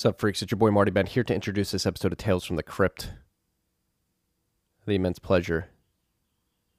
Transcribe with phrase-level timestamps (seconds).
[0.00, 0.40] What's up, freaks?
[0.40, 3.10] It's your boy Marty Bent here to introduce this episode of Tales from the Crypt.
[4.86, 5.68] The immense pleasure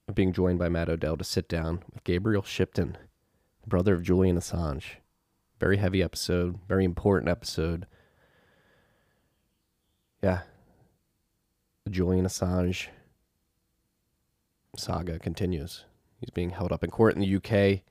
[0.08, 2.97] of being joined by Matt Odell to sit down with Gabriel Shipton,
[3.62, 4.96] the brother of Julian Assange.
[5.60, 7.86] Very heavy episode, very important episode.
[10.23, 10.39] Yeah.
[11.83, 12.88] The Julian Assange
[14.75, 15.85] saga continues.
[16.19, 17.83] He's being held up in court in the UK.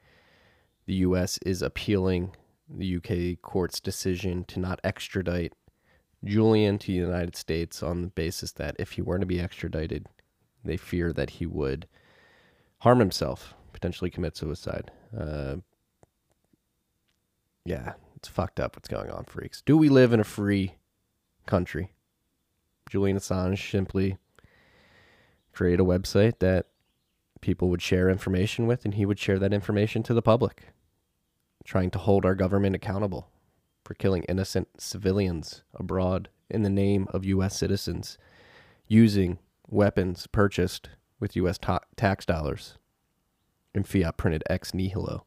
[0.86, 2.34] The US is appealing
[2.72, 5.52] the UK court's decision to not extradite
[6.24, 10.06] Julian to the United States on the basis that if he were to be extradited,
[10.64, 11.86] they fear that he would
[12.78, 14.90] harm himself, potentially commit suicide.
[15.16, 15.56] Uh,
[17.64, 19.62] yeah, it's fucked up what's going on, freaks.
[19.62, 20.76] Do we live in a free
[21.46, 21.92] country?
[22.88, 24.18] Julian Assange simply
[25.52, 26.66] created a website that
[27.40, 30.64] people would share information with, and he would share that information to the public
[31.64, 33.28] trying to hold our government accountable
[33.84, 37.56] for killing innocent civilians abroad in the name of U.S.
[37.56, 38.18] citizens,
[38.86, 41.58] using weapons purchased with U.S.
[41.58, 42.78] Ta- tax dollars
[43.74, 45.24] and fiat printed ex nihilo.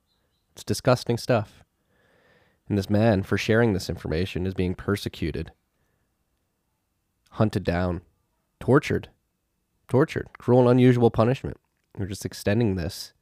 [0.53, 1.64] It's disgusting stuff.
[2.70, 5.52] And this man, for sharing this information, is being persecuted,
[7.31, 8.02] hunted down,
[8.59, 9.09] tortured,
[9.90, 11.58] tortured, cruel and unusual punishment.
[11.97, 13.12] We're just extending this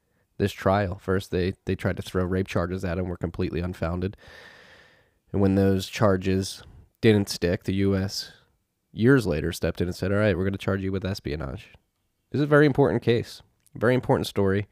[0.42, 0.98] this trial.
[1.00, 4.18] First, they they tried to throw rape charges at him, were completely unfounded.
[5.32, 6.64] And when those charges
[7.00, 8.32] didn't stick, the U.S.
[8.92, 11.70] years later stepped in and said, "All right, we're going to charge you with espionage."
[12.32, 13.44] This is a very important case,
[13.76, 14.68] very important story.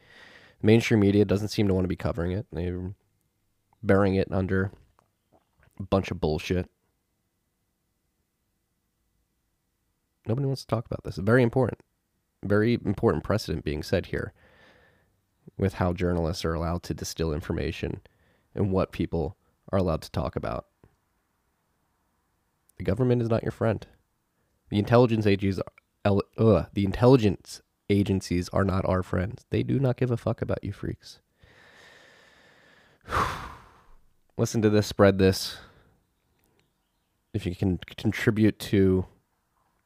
[0.61, 2.47] Mainstream media doesn't seem to want to be covering it.
[2.51, 2.95] They're
[3.83, 4.71] burying it under
[5.79, 6.67] a bunch of bullshit.
[10.25, 11.17] Nobody wants to talk about this.
[11.17, 11.81] Very important.
[12.43, 14.33] Very important precedent being set here
[15.57, 18.01] with how journalists are allowed to distill information
[18.55, 19.37] and what people
[19.71, 20.65] are allowed to talk about.
[22.77, 23.85] The government is not your friend.
[24.69, 25.61] The intelligence agencies,
[26.05, 29.45] uh, the intelligence agencies are not our friends.
[29.49, 31.19] They do not give a fuck about you freaks.
[34.37, 35.57] Listen to this, spread this.
[37.33, 39.05] If you can contribute to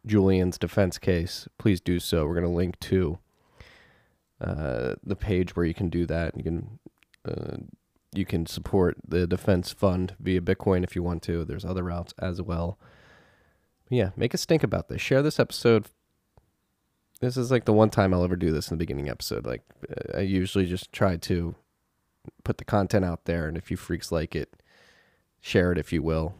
[0.05, 2.25] Julian's defense case, please do so.
[2.25, 3.19] We're going to link to
[4.43, 6.35] uh, the page where you can do that.
[6.37, 6.79] You can
[7.25, 7.57] uh,
[8.13, 11.45] you can support the defense fund via Bitcoin if you want to.
[11.45, 12.77] There's other routes as well.
[13.85, 15.01] But yeah, make us think about this.
[15.01, 15.87] Share this episode.
[17.21, 19.45] This is like the one time I'll ever do this in the beginning episode.
[19.45, 19.61] Like
[20.13, 21.55] I usually just try to
[22.43, 24.61] put the content out there, and if you freaks like it,
[25.39, 26.35] share it if you will.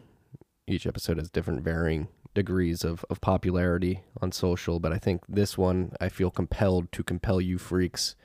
[0.66, 5.56] Each episode has different varying degrees of, of popularity on social, but I think this
[5.56, 8.16] one I feel compelled to compel you freaks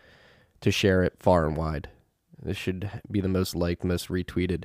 [0.61, 1.89] to share it far and wide.
[2.41, 4.63] This should be the most liked, most retweeted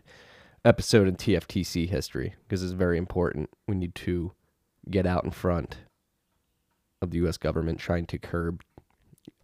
[0.64, 3.50] episode in TFTC history because it's very important.
[3.68, 4.32] We need to
[4.90, 5.76] get out in front
[7.02, 8.62] of the US government trying to curb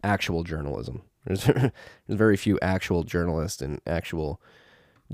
[0.03, 1.03] actual journalism.
[1.25, 1.71] There's, there's
[2.07, 4.41] very few actual journalists and actual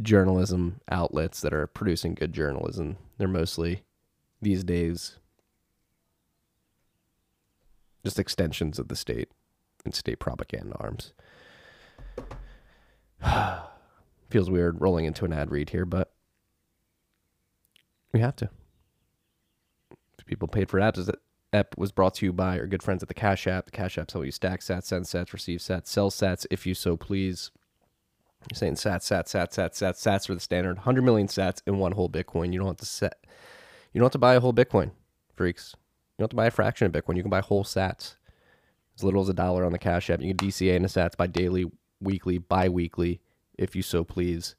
[0.02, 2.96] journalism outlets that are producing good journalism.
[3.18, 3.84] They're mostly
[4.42, 5.18] these days
[8.04, 9.30] just extensions of the state
[9.84, 11.14] and state propaganda arms.
[14.30, 16.12] Feels weird rolling into an ad read here, but
[18.14, 18.50] we have to.
[20.26, 21.10] People paid for ads.
[21.54, 23.66] App was brought to you by our good friends at the Cash App.
[23.66, 26.74] The Cash App, so you stack sats, send sats, receive sats, sell sats if you
[26.74, 27.52] so please.
[28.52, 31.78] You're saying sats, sats, sats, sats, sats, sats for the standard 100 million sats in
[31.78, 32.52] one whole Bitcoin.
[32.52, 33.26] You don't have to set
[33.98, 34.92] you don't have to buy a whole Bitcoin,
[35.34, 35.74] freaks.
[35.74, 37.16] You don't have to buy a fraction of Bitcoin.
[37.16, 38.14] You can buy whole sats.
[38.96, 40.22] As little as a dollar on the Cash App.
[40.22, 41.66] You can DCA into sats by daily,
[42.00, 43.22] weekly, bi weekly,
[43.58, 44.56] if you so please.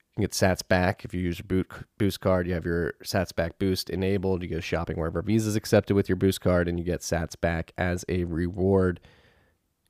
[0.00, 1.64] You can get sats back if you use your
[1.96, 2.48] boost card.
[2.48, 4.42] You have your sats back boost enabled.
[4.42, 7.40] You go shopping wherever Visa is accepted with your boost card, and you get sats
[7.40, 8.98] back as a reward.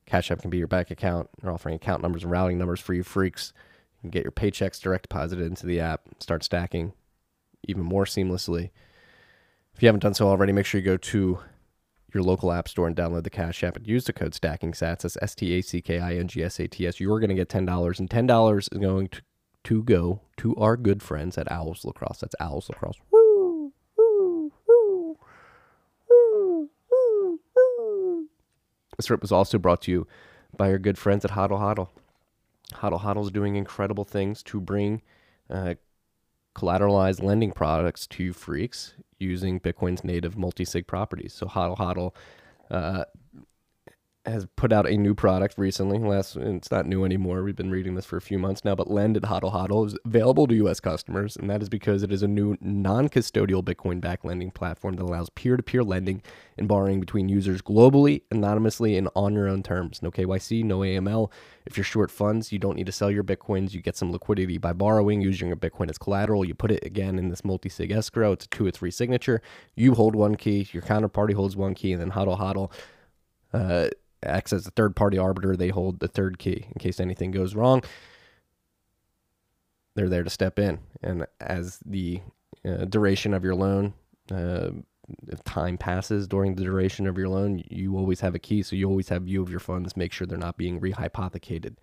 [0.05, 1.31] Cash App can be your bank account.
[1.41, 3.55] They're offering account numbers and routing numbers for you freaks.
[3.97, 6.93] You can get your paychecks direct deposited into the app, start stacking
[7.65, 8.71] even more seamlessly.
[9.75, 11.39] If you haven't done so already, make sure you go to
[12.13, 15.03] your local app store and download the Cash App and use the code Stacking Sats.
[15.03, 17.01] That's S T A C K I N G S A T S.
[17.01, 19.23] You're going to get ten dollars, and ten dollars is going to
[19.65, 22.19] to go to our good friends at Owls Lacrosse.
[22.19, 22.97] That's Owls Lacrosse.
[28.97, 30.07] This trip was also brought to you
[30.57, 31.89] by our good friends at Hodl Hodl.
[32.75, 35.03] Hodl Hodl is doing incredible things to bring
[35.49, 35.75] uh,
[36.55, 41.33] collateralized lending products to freaks using Bitcoin's native multi-sig properties.
[41.33, 42.15] So HODL HODL
[42.71, 43.05] uh,
[44.25, 45.99] has put out a new product recently.
[45.99, 47.43] Last, it's not new anymore.
[47.43, 48.75] We've been reading this for a few months now.
[48.75, 50.79] But Lend at Hodl Hodl is available to U.S.
[50.79, 55.29] customers, and that is because it is a new non-custodial Bitcoin-backed lending platform that allows
[55.31, 56.23] peer-to-peer lending
[56.57, 60.03] and borrowing between users globally, anonymously, and on your own terms.
[60.03, 61.31] No KYC, no AML.
[61.67, 63.73] If you're short funds, you don't need to sell your bitcoins.
[63.73, 66.45] You get some liquidity by borrowing, using your Bitcoin as collateral.
[66.45, 68.33] You put it again in this multi-sig escrow.
[68.33, 69.43] It's a two or three signature.
[69.75, 72.71] You hold one key, your counterparty holds one key, and then Hodl Hodl.
[73.53, 73.89] Uh,
[74.25, 75.57] acts as a third party arbiter.
[75.57, 77.83] They hold the third key in case anything goes wrong.
[79.95, 80.79] They're there to step in.
[81.03, 82.21] And as the
[82.65, 83.95] uh, duration of your loan,
[84.31, 84.71] uh,
[85.29, 88.63] if time passes during the duration of your loan, you always have a key.
[88.63, 89.97] So you always have view of your funds.
[89.97, 91.77] Make sure they're not being rehypothecated.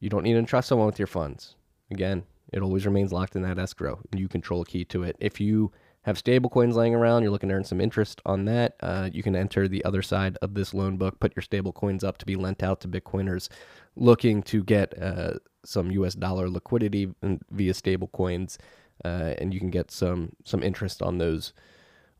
[0.00, 1.56] You don't need to trust someone with your funds.
[1.90, 4.00] Again, it always remains locked in that escrow.
[4.10, 5.16] And you control a key to it.
[5.18, 5.72] If you
[6.04, 9.22] have stable coins laying around, you're looking to earn some interest on that, uh, you
[9.22, 12.26] can enter the other side of this loan book, put your stable coins up to
[12.26, 13.48] be lent out to Bitcoiners
[13.96, 15.34] looking to get uh,
[15.64, 17.12] some US dollar liquidity
[17.50, 18.58] via stable coins,
[19.04, 21.52] uh, and you can get some some interest on those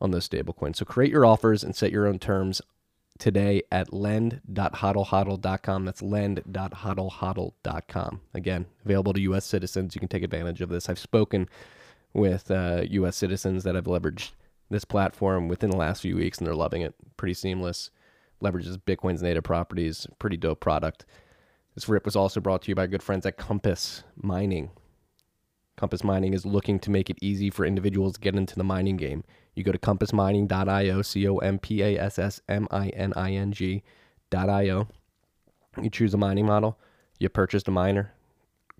[0.01, 0.77] on those stable coins.
[0.77, 2.61] So create your offers and set your own terms
[3.17, 5.85] today at lend.hodlhodl.com.
[5.85, 8.21] That's lend.hodlhodl.com.
[8.33, 9.95] Again, available to US citizens.
[9.95, 10.89] You can take advantage of this.
[10.89, 11.47] I've spoken
[12.15, 13.17] with uh, U.S.
[13.17, 14.31] citizens that have leveraged
[14.69, 16.95] this platform within the last few weeks, and they're loving it.
[17.17, 17.91] Pretty seamless.
[18.41, 20.07] Leverages Bitcoin's native properties.
[20.17, 21.05] Pretty dope product.
[21.75, 24.71] This rip was also brought to you by good friends at Compass Mining.
[25.75, 28.95] Compass Mining is looking to make it easy for individuals to get into the mining
[28.95, 29.25] game.
[29.53, 33.33] You go to compassmining.io, C O M P A S S M I N I
[33.33, 34.87] N G.io.
[35.81, 36.79] You choose a mining model,
[37.19, 38.13] you purchase a miner.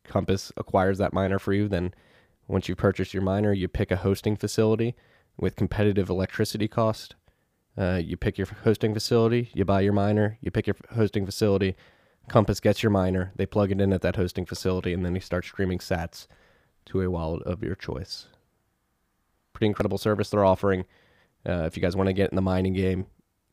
[0.05, 1.93] Compass acquires that miner for you, then
[2.47, 4.95] once you purchase your miner, you pick a hosting facility
[5.37, 7.15] with competitive electricity cost.
[7.77, 11.75] Uh, you pick your hosting facility, you buy your miner, you pick your hosting facility.
[12.29, 15.19] Compass gets your miner, they plug it in at that hosting facility, and then they
[15.19, 16.27] start streaming sats
[16.85, 18.27] to a wallet of your choice.
[19.53, 20.85] Pretty incredible service they're offering.
[21.47, 23.05] Uh, if you guys want to get in the mining game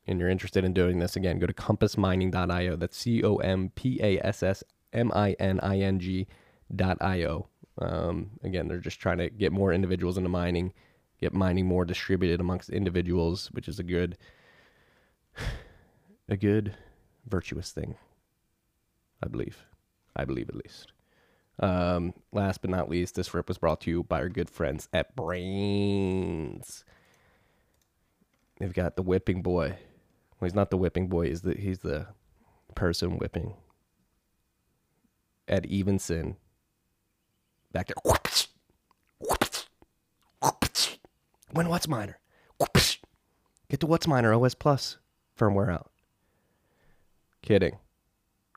[0.06, 2.76] and you're interested in doing this, again, go to compassmining.io.
[2.76, 7.48] That's C O M P A S S M I N I N G.io.
[7.78, 10.72] Um, again, they're just trying to get more individuals into mining,
[11.20, 14.19] get mining more distributed amongst individuals, which is a good,
[16.28, 16.74] a good,
[17.26, 17.96] virtuous thing.
[19.22, 19.64] I believe,
[20.16, 20.92] I believe at least.
[21.60, 24.88] Um, last but not least, this rip was brought to you by our good friends
[24.92, 26.84] at Braiins.
[28.58, 29.69] They've got the whipping boy.
[29.69, 31.28] Well, he's not the whipping boy.
[31.28, 32.08] He's the he's the
[32.74, 33.54] person whipping.
[35.48, 36.36] Ed Evenson
[37.72, 37.96] back there.
[41.52, 42.14] When Whatsminer?
[43.69, 44.98] Get to Whatsminer OS Plus
[45.38, 45.90] firmware out.
[47.42, 47.78] Kidding.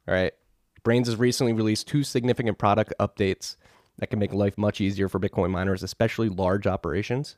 [0.08, 0.34] All right.
[0.84, 3.56] Braiins has recently released two significant product updates
[3.98, 7.38] that can make life much easier for Bitcoin miners, especially large operations.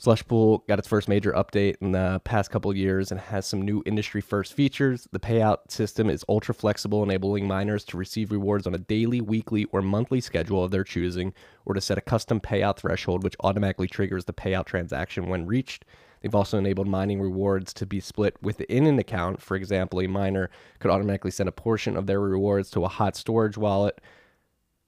[0.00, 3.82] Slushpool got its first major update in the past couple years and has some new
[3.84, 5.06] industry first features.
[5.12, 9.66] The payout system is ultra flexible, enabling miners to receive rewards on a daily, weekly,
[9.72, 11.34] or monthly schedule of their choosing,
[11.66, 15.84] or to set a custom payout threshold, which automatically triggers the payout transaction when reached.
[16.22, 19.42] They've also enabled mining rewards to be split within an account.
[19.42, 20.48] For example, a miner
[20.78, 24.00] could automatically send a portion of their rewards to a hot storage wallet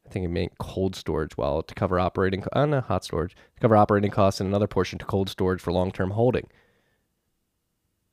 [0.06, 3.60] I think it meant cold storage wallet to cover operating, uh, no, hot storage, to
[3.60, 6.48] cover operating costs and another portion to cold storage for long-term holding.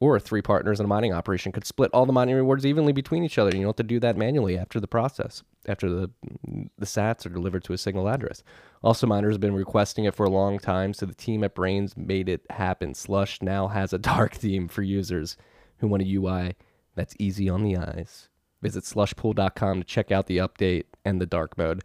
[0.01, 3.25] Or three partners in a mining operation could split all the mining rewards evenly between
[3.25, 3.49] each other.
[3.49, 6.09] You don't have to do that manually after the process, after the
[6.77, 8.41] the sats are delivered to a single address.
[8.81, 11.97] Also, miners have been requesting it for a long time, so the team at Braiins
[11.97, 12.93] made it happen.
[12.93, 15.35] Slush now has a dark theme for users
[15.79, 16.55] who want a UI
[16.95, 18.28] that's easy on the eyes.
[18.61, 21.83] Visit slushpool.com to check out the update and the dark mode.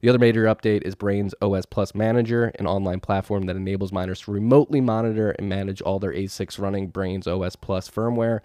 [0.00, 4.20] The other major update is Braiins OS Plus Manager, an online platform that enables miners
[4.22, 8.40] to remotely monitor and manage all their ASICs running Braiins OS Plus firmware.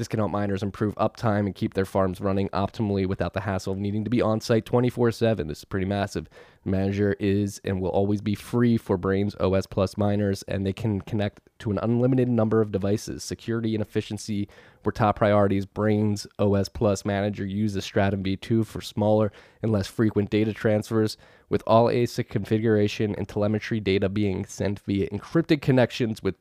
[0.00, 3.74] This can help miners improve uptime and keep their farms running optimally without the hassle
[3.74, 5.46] of needing to be on site 24 7.
[5.46, 6.26] This is pretty massive.
[6.64, 11.02] Manager is and will always be free for Braiins OS Plus miners, and they can
[11.02, 13.22] connect to an unlimited number of devices.
[13.22, 14.48] Security and efficiency
[14.86, 15.66] were top priorities.
[15.66, 19.30] Braiins OS Plus Manager uses Stratum v2 for smaller
[19.62, 21.18] and less frequent data transfers,
[21.50, 26.36] with all ASIC configuration and telemetry data being sent via encrypted connections with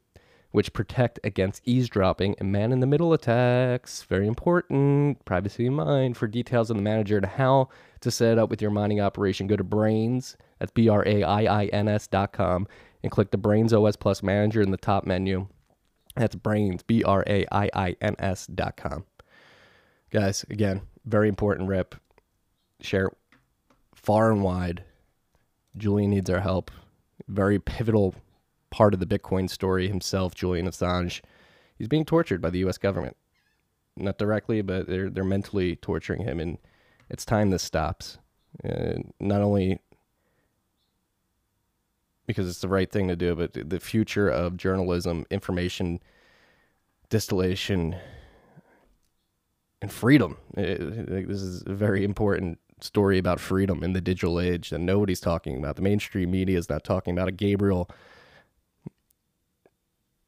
[0.51, 4.03] which protect against eavesdropping and man in the middle attacks.
[4.03, 5.23] Very important.
[5.25, 6.17] Privacy in mind.
[6.17, 7.69] For details on the manager and how
[8.01, 11.61] to set up with your mining operation, go to Braiins, that's B R A I
[11.61, 12.67] I N S dot com,
[13.03, 15.47] and click the Braiins OS Plus Manager in the top menu.
[16.15, 19.05] That's braiins, B R A I I N S dot com.
[20.09, 21.95] Guys, again, very important rip.
[22.81, 23.11] Share
[23.93, 24.83] far and wide.
[25.77, 26.71] Julian needs our help.
[27.27, 28.15] Very pivotal
[28.69, 31.21] part of the Bitcoin story himself, Julian Assange.
[31.77, 33.15] He's being tortured by the US government.
[33.95, 36.57] Not directly, but they're they're mentally torturing him and
[37.09, 38.17] it's time this stops.
[39.19, 39.79] Not only
[42.27, 45.99] because it's the right thing to do, but the future of journalism, information
[47.09, 47.95] distillation,
[49.81, 50.37] and freedom.
[50.55, 54.79] It, it, this is a very important story about freedom in the digital age that
[54.79, 55.75] nobody's talking about.
[55.75, 57.37] The mainstream media is not talking about it.
[57.37, 57.89] Gabriel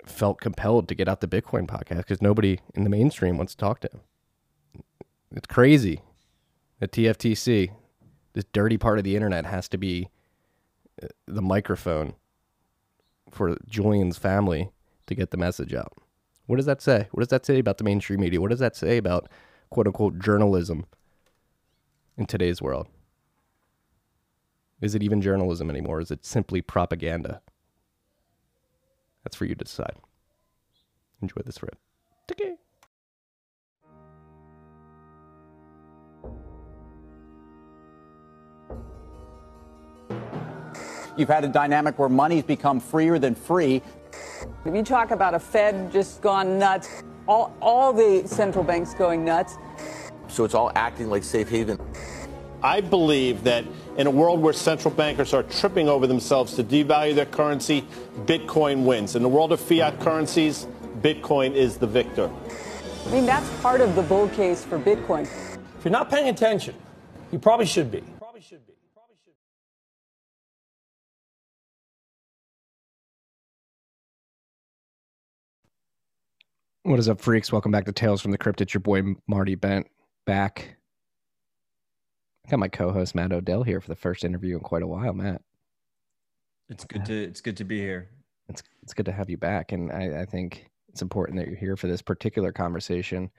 [0.06, 3.58] felt compelled to get out the Bitcoin podcast because nobody in the mainstream wants to
[3.58, 4.02] talk to him.
[5.36, 6.02] It's crazy.
[6.80, 7.72] The TFTC,
[8.34, 10.10] this dirty part of the internet, has to be
[11.02, 12.16] uh, the microphone
[13.30, 14.72] for Julian's family
[15.08, 15.94] to get the message out.
[16.48, 17.08] What does that say?
[17.12, 18.42] What does that say about the mainstream media?
[18.42, 19.30] What does that say about
[19.70, 20.86] quote unquote journalism
[22.18, 22.88] in today's world?
[24.82, 26.02] Is it even journalism anymore?
[26.02, 27.42] Is it simply propaganda?
[29.24, 29.96] That's for you to decide.
[31.22, 31.78] Enjoy this rip.
[32.32, 32.56] Okay.
[41.18, 43.82] You've had a dynamic where money's become freer than free.
[44.66, 49.24] If you talk about a Fed just gone nuts, all, all the central banks going
[49.24, 49.58] nuts.
[50.28, 51.80] So it's all acting like safe haven.
[52.64, 53.66] I believe that
[53.98, 57.86] in a world where central bankers are tripping over themselves to devalue their currency,
[58.26, 59.16] Bitcoin wins.
[59.16, 60.68] In the world of fiat currencies,
[61.02, 62.32] Bitcoin is the victor.
[63.06, 65.24] I mean, that's part of the bull case for Bitcoin.
[65.24, 66.76] If you're not paying attention,
[67.32, 68.02] you probably should be.
[68.20, 68.74] Probably should be.
[76.84, 77.52] What is up, freaks?
[77.52, 78.62] Welcome back to Tales from the Crypt.
[78.62, 79.88] It's your boy Marty Bent
[80.26, 80.78] back.
[82.46, 85.14] I got my co-host Matt Odell here for the first interview in quite a while,
[85.14, 85.42] Matt.
[86.70, 88.10] It's good to it's good to be here.
[88.48, 91.58] It's it's good to have you back, and I, I think it's important that you're
[91.58, 93.30] here for this particular conversation.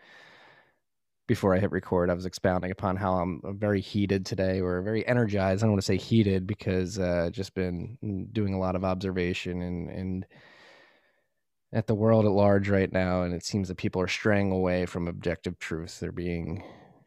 [1.26, 5.06] Before I hit record, I was expounding upon how I'm very heated today, or very
[5.06, 5.62] energized.
[5.62, 9.62] I don't want to say heated because uh, just been doing a lot of observation
[9.62, 10.26] and and
[11.73, 14.85] at the world at large right now, and it seems that people are straying away
[14.85, 16.00] from objective truth.
[16.00, 16.62] They're being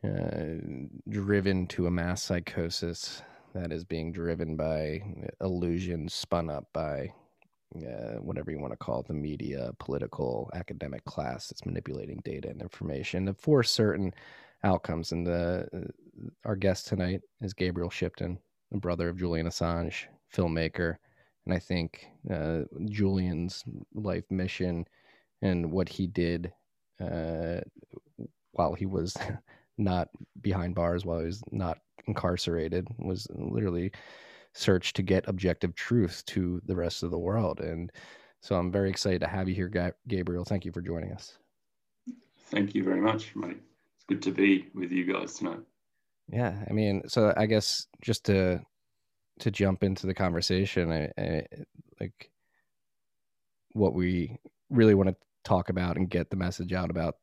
[0.06, 0.78] uh,
[1.10, 3.22] driven to a mass psychosis
[3.54, 5.02] that is being driven by
[5.42, 7.12] illusions spun up by
[7.78, 12.50] uh, whatever you want to call it the media, political, academic class that's manipulating data
[12.50, 14.14] and information for certain
[14.64, 15.12] outcomes.
[15.12, 18.38] And the, uh, our guest tonight is Gabriel Shipton,
[18.72, 20.98] the brother of Julian Assange, filmmaker
[21.46, 24.86] and I think uh, Julian's life mission
[25.42, 26.52] and what he did
[27.00, 27.62] uh,
[28.52, 29.16] while he was
[29.77, 30.10] not
[30.41, 33.91] behind bars, while he was not incarcerated, was literally
[34.53, 37.60] search to get objective truth to the rest of the world.
[37.60, 37.91] And
[38.41, 40.46] so I'm very excited to have you here, Gabriel.
[40.46, 41.38] Thank you for joining us.
[42.51, 43.58] Thank you very much, mate.
[43.96, 45.60] It's good to be with you guys tonight.
[46.27, 48.62] Yeah, I mean, so I guess just to
[49.39, 51.46] to jump into the conversation, I, I,
[52.00, 52.32] like
[53.74, 54.38] what we
[54.70, 57.15] really want to talk about and get the message out about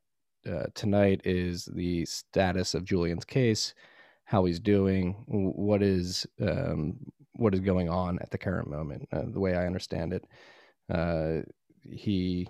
[0.50, 3.74] uh, tonight is the status of Julian's case,
[4.24, 6.98] how he's doing, what is um,
[7.34, 9.08] what is going on at the current moment.
[9.12, 10.24] Uh, the way I understand it,
[10.92, 11.42] uh,
[11.88, 12.48] he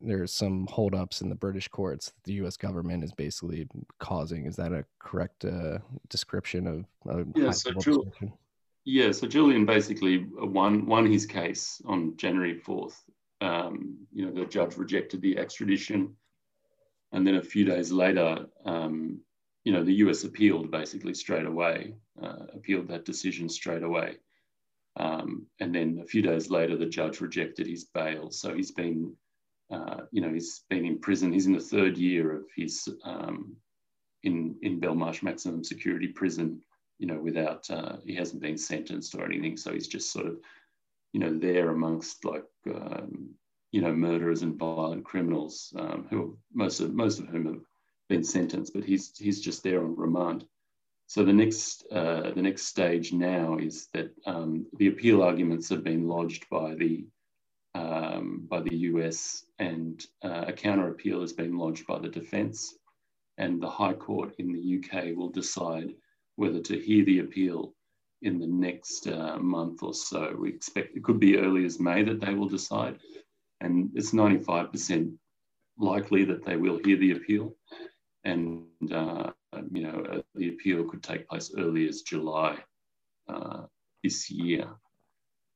[0.00, 2.56] there's some holdups in the British courts that the U.S.
[2.56, 3.68] government is basically
[3.98, 4.46] causing.
[4.46, 5.78] Is that a correct uh,
[6.08, 6.84] description of?
[7.08, 8.10] Uh, yeah, so Ju-
[8.84, 13.02] yeah, so Julian basically won won his case on January fourth.
[13.42, 16.14] Um, you know, the judge rejected the extradition,
[17.12, 19.20] and then a few days later, um,
[19.64, 24.16] you know, the US appealed basically straight away, uh, appealed that decision straight away.
[24.96, 28.30] Um, and then a few days later, the judge rejected his bail.
[28.30, 29.14] So he's been,
[29.70, 31.32] uh, you know, he's been in prison.
[31.32, 33.56] He's in the third year of his um,
[34.22, 36.60] in in Belmarsh maximum security prison
[37.00, 39.56] you know, without uh, he hasn't been sentenced or anything.
[39.56, 40.36] So he's just sort of,
[41.14, 43.30] you know, there amongst like, um,
[43.72, 47.60] you know, murderers and violent criminals um, who most of most of whom have
[48.08, 50.44] been sentenced, but he's he's just there on remand.
[51.06, 55.84] So the next uh, the next stage now is that um, the appeal arguments have
[55.84, 57.04] been lodged by the
[57.74, 62.74] um, by the US, and uh, a counter appeal has been lodged by the defence,
[63.38, 65.94] and the High Court in the UK will decide
[66.36, 67.74] whether to hear the appeal
[68.22, 70.36] in the next uh, month or so.
[70.38, 72.98] We expect it could be early as May that they will decide.
[73.60, 75.12] And it's 95%
[75.78, 77.54] likely that they will hear the appeal.
[78.24, 79.30] And, uh,
[79.72, 82.58] you know, uh, the appeal could take place early as July
[83.28, 83.62] uh,
[84.02, 84.68] this year.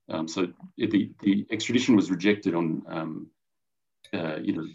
[0.09, 3.27] Um, so the, the extradition was rejected on, um,
[4.13, 4.67] uh, you know,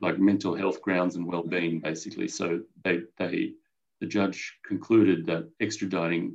[0.00, 2.28] like mental health grounds and well-being, basically.
[2.28, 3.52] So they, they,
[4.00, 6.34] the judge concluded that extraditing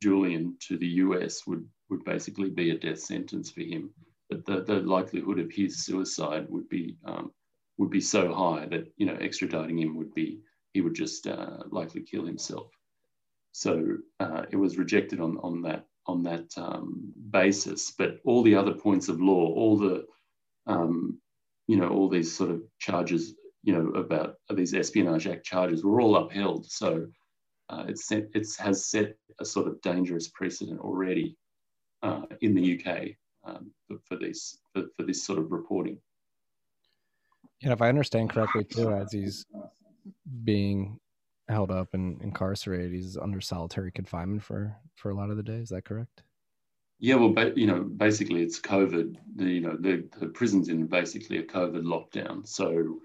[0.00, 3.90] Julian to the US would, would basically be a death sentence for him.
[4.34, 7.32] The, the likelihood of his suicide would be um,
[7.78, 10.40] would be so high that you know extraditing him would be
[10.72, 12.70] he would just uh, likely kill himself.
[13.52, 17.92] So uh, it was rejected on on that on that um, basis.
[17.92, 20.06] But all the other points of law, all the
[20.66, 21.18] um,
[21.66, 26.00] you know all these sort of charges, you know about these Espionage Act charges, were
[26.00, 26.66] all upheld.
[26.66, 27.06] So
[27.68, 31.36] uh, it's set, it has set a sort of dangerous precedent already
[32.02, 35.98] uh, in the UK um, for, for, these for, for this sort of reporting.
[37.60, 39.46] Yeah, if I understand correctly, too, as he's
[40.44, 40.98] being
[41.48, 45.58] held up and incarcerated, he's under solitary confinement for for a lot of the day.
[45.58, 46.22] Is that correct?
[46.98, 49.16] Yeah, well, but you know, basically, it's COVID.
[49.36, 52.46] The, you know, the, the prison's in basically a COVID lockdown.
[52.46, 53.00] So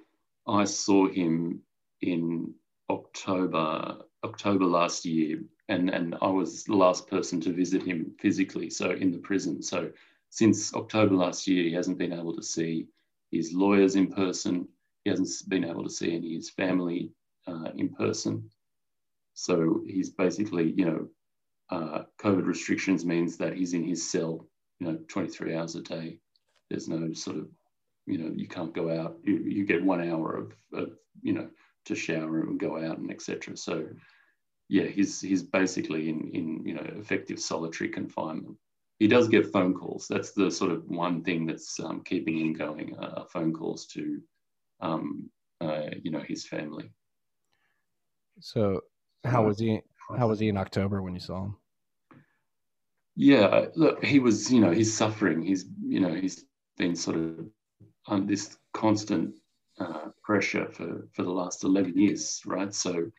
[0.48, 1.62] I saw him
[2.02, 2.54] in
[2.90, 8.70] October October last year, and and I was the last person to visit him physically.
[8.70, 9.62] So in the prison.
[9.62, 9.92] So
[10.30, 12.88] since October last year, he hasn't been able to see
[13.32, 14.68] his lawyers in person.
[15.04, 17.12] He hasn't been able to see any of his family
[17.48, 18.50] uh, in person.
[19.34, 21.08] So he's basically, you know,
[21.70, 24.48] uh, COVID restrictions means that he's in his cell,
[24.80, 26.20] you know, 23 hours a day.
[26.70, 27.48] There's no sort of,
[28.06, 29.18] you know, you can't go out.
[29.24, 30.90] You, you get one hour of, of,
[31.22, 31.50] you know,
[31.86, 33.56] to shower and go out and etc.
[33.58, 33.88] So,
[34.70, 38.58] yeah, he's he's basically in in you know effective solitary confinement
[39.00, 40.08] he does get phone calls.
[40.08, 42.98] That's the sort of one thing that's um, keeping him going.
[42.98, 44.22] Uh, phone calls to,
[44.82, 45.30] um,
[45.62, 46.90] uh, you know, his family.
[48.40, 48.82] So,
[49.24, 49.82] how was he?
[50.18, 51.58] How was he in October when you saw him?
[53.16, 54.52] Yeah, look, he was.
[54.52, 55.42] You know, he's suffering.
[55.42, 56.46] He's, you know, he's
[56.78, 57.50] been sort of
[58.08, 59.36] on this constant
[59.80, 62.74] uh, pressure for for the last eleven years, right?
[62.74, 63.12] So,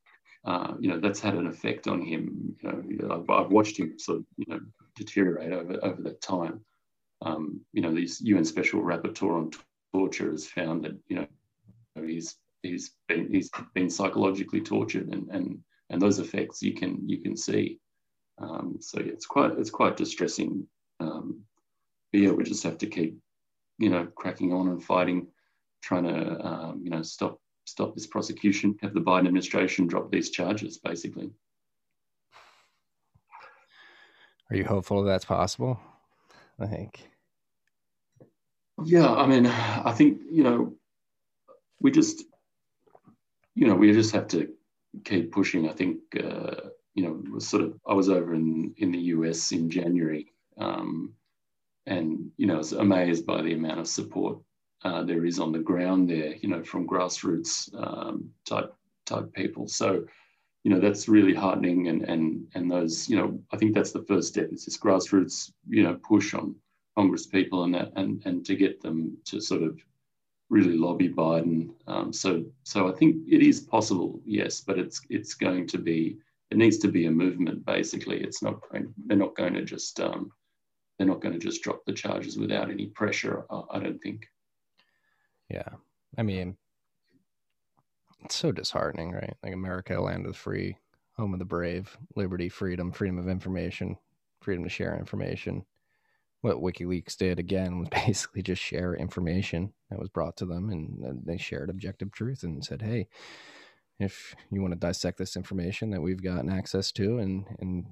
[0.45, 2.57] uh, you know, that's had an effect on him.
[2.63, 4.61] You know, I've, I've watched him sort of, you know,
[4.99, 6.61] deteriorate over, over that time.
[7.23, 9.51] Um, you know, these UN Special Rapporteur on
[9.93, 11.27] Torture has found that, you know,
[12.07, 15.59] he's he's been he's been psychologically tortured and and
[15.91, 17.79] and those effects you can you can see.
[18.39, 20.67] Um, so yeah, it's quite it's quite distressing.
[21.01, 21.41] Um,
[22.13, 23.19] but yeah, we just have to keep,
[23.79, 25.27] you know, cracking on and fighting,
[25.83, 30.31] trying to um, you know stop stop this prosecution, have the Biden administration drop these
[30.31, 31.31] charges, basically.
[34.51, 35.81] Are you hopeful that's possible?
[36.59, 37.09] I think.
[38.85, 40.75] Yeah, I mean, I think you know,
[41.81, 42.25] we just,
[43.55, 44.49] you know, we just have to
[45.05, 45.69] keep pushing.
[45.69, 46.55] I think, uh,
[46.95, 47.79] you know, was sort of.
[47.87, 51.13] I was over in in the US in January, um,
[51.87, 54.39] and you know, I was amazed by the amount of support
[54.85, 56.35] uh, there is on the ground there.
[56.37, 58.75] You know, from grassroots um, type
[59.07, 59.69] type people.
[59.69, 60.05] So
[60.65, 64.05] you know that's really heartening and and and those you know I think that's the
[64.05, 66.55] first step it's this grassroots you know push on
[66.97, 69.79] Congress people and that and and to get them to sort of
[70.51, 71.71] really lobby Biden.
[71.87, 76.19] Um, so so I think it is possible yes but it's it's going to be
[76.51, 78.21] it needs to be a movement basically.
[78.21, 80.33] It's not going they're not going to just um,
[80.97, 84.27] they're not going to just drop the charges without any pressure I, I don't think.
[85.51, 85.69] Yeah.
[86.17, 86.57] I mean
[88.25, 89.37] it's so disheartening, right?
[89.43, 90.77] Like America, land of the free,
[91.17, 93.97] home of the brave, liberty, freedom, freedom of information,
[94.41, 95.65] freedom to share information.
[96.41, 101.27] What WikiLeaks did again was basically just share information that was brought to them, and
[101.27, 103.09] they shared objective truth and said, "Hey,
[103.99, 107.87] if you want to dissect this information that we've gotten access to and and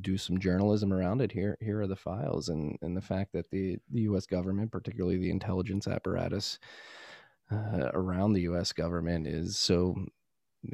[0.00, 3.50] do some journalism around it here here are the files and and the fact that
[3.50, 6.58] the the US government particularly the intelligence apparatus
[7.50, 8.72] uh, around the U.S.
[8.72, 9.94] government is so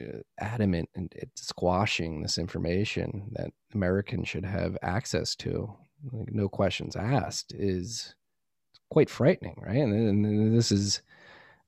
[0.00, 5.74] uh, adamant and squashing this information that Americans should have access to,
[6.12, 8.14] like no questions asked, is
[8.90, 9.78] quite frightening, right?
[9.78, 11.02] And, and this is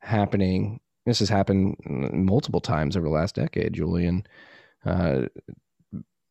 [0.01, 0.81] happening.
[1.07, 3.73] This has happened multiple times over the last decade.
[3.73, 4.25] Julian
[4.85, 5.23] uh,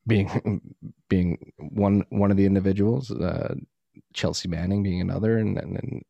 [0.08, 0.62] being
[1.10, 3.56] being one one of the individuals, uh,
[4.14, 6.02] Chelsea Manning being another, and, then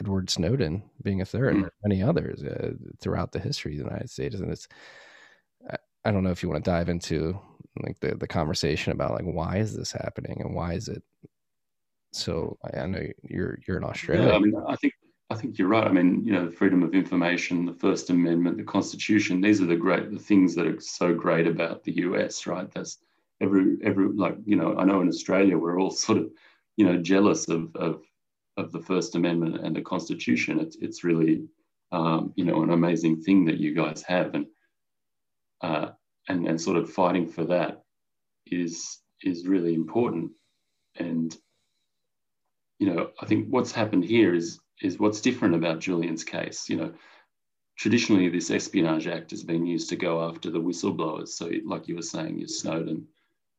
[0.00, 4.10] Edward Snowden being a third, and many others uh, throughout the history of the United
[4.10, 4.36] States.
[4.36, 4.68] And it's,
[6.04, 7.38] I don't know if you want to dive into
[7.82, 11.02] like the, the conversation about like why is this happening and why is it
[12.12, 12.58] so?
[12.74, 14.28] I know you're you're in Australia.
[14.28, 14.92] Yeah, I mean, I think
[15.30, 15.86] I think you're right.
[15.86, 19.40] I mean, you know, freedom of information, the First Amendment, the Constitution.
[19.40, 22.70] These are the great the things that are so great about the US, right?
[22.70, 22.98] That's
[23.40, 24.76] every every like you know.
[24.76, 26.30] I know in Australia we're all sort of
[26.76, 28.02] you know jealous of of
[28.56, 30.60] of the First Amendment and the Constitution.
[30.60, 31.44] It's it's really
[31.92, 34.46] um, you know an amazing thing that you guys have, and
[35.60, 35.90] uh,
[36.28, 37.84] and and sort of fighting for that
[38.46, 40.32] is is really important.
[40.96, 41.36] And
[42.78, 46.68] you know, I think what's happened here is is what's different about Julian's case.
[46.68, 46.92] You know,
[47.76, 51.28] traditionally this Espionage Act has been used to go after the whistleblowers.
[51.28, 53.06] So, like you were saying, you Snowden,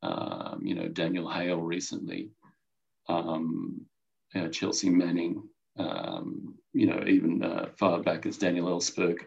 [0.04, 2.30] um, you know, Daniel Hale recently,
[3.08, 3.86] um,
[4.36, 5.44] uh, Chelsea Manning,
[5.78, 9.18] um, you know, even uh, far back as Daniel Ellsberg.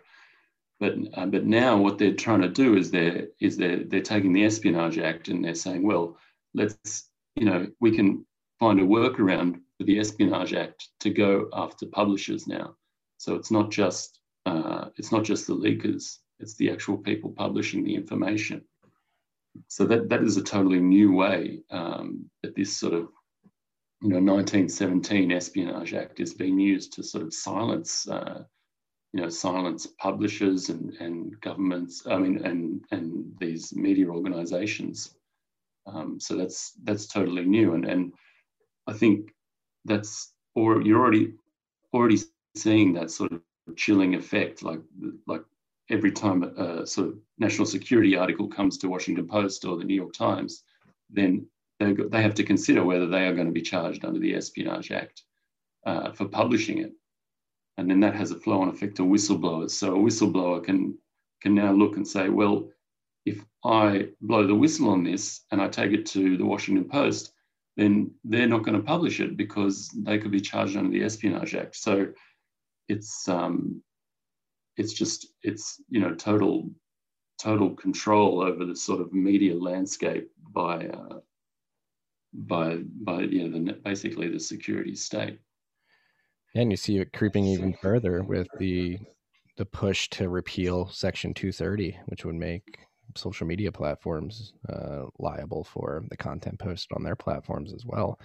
[0.81, 4.33] But uh, but now what they're trying to do is they're is they're they're taking
[4.33, 6.17] the Espionage Act and they're saying, well,
[6.55, 8.25] let's you know we can
[8.61, 12.75] find a workaround for the Espionage Act to go after publishers now.
[13.17, 17.83] So it's not just uh, it's not just the leakers; it's the actual people publishing
[17.83, 18.62] the information.
[19.67, 23.09] So that that is a totally new way um, that this sort of
[24.02, 28.08] you know 1917 Espionage Act is being used to sort of silence.
[28.08, 28.44] Uh,
[29.12, 35.14] you know, silence publishers and, and governments, I mean, and, and these media organizations.
[35.87, 37.74] Um, so that's that's totally new.
[37.74, 38.12] And, and
[38.87, 39.30] I think
[39.84, 41.32] that's or you're already
[41.94, 42.18] already
[42.54, 43.40] seeing that sort of
[43.76, 44.80] chilling effect, like
[45.26, 45.42] like
[45.90, 49.94] every time a, sort of national security article comes to Washington Post or the New
[49.94, 50.64] York Times,
[51.08, 51.46] then
[51.79, 55.23] they have to consider whether they are going to be charged under the Espionage Act
[55.87, 56.93] uh, for publishing it,
[57.77, 59.71] and then that has a flow-on effect to whistleblowers.
[59.71, 60.99] So a whistleblower can
[61.41, 62.69] can now look and say, well,
[63.25, 67.33] if I blow the whistle on this and I take it to the Washington Post,
[67.77, 71.55] then they're not going to publish it because they could be charged under the Espionage
[71.55, 71.77] Act.
[71.77, 72.09] So
[72.88, 73.83] it's um,
[74.77, 76.71] it's just it's you know total
[77.41, 81.21] total control over the sort of media landscape by uh,
[82.33, 85.38] by by you know the, basically the security state.
[86.55, 88.99] And you see it creeping even further with the
[89.57, 92.79] the push to repeal Section 230, which would make
[93.17, 98.21] social media platforms uh, liable for the content posted on their platforms as well.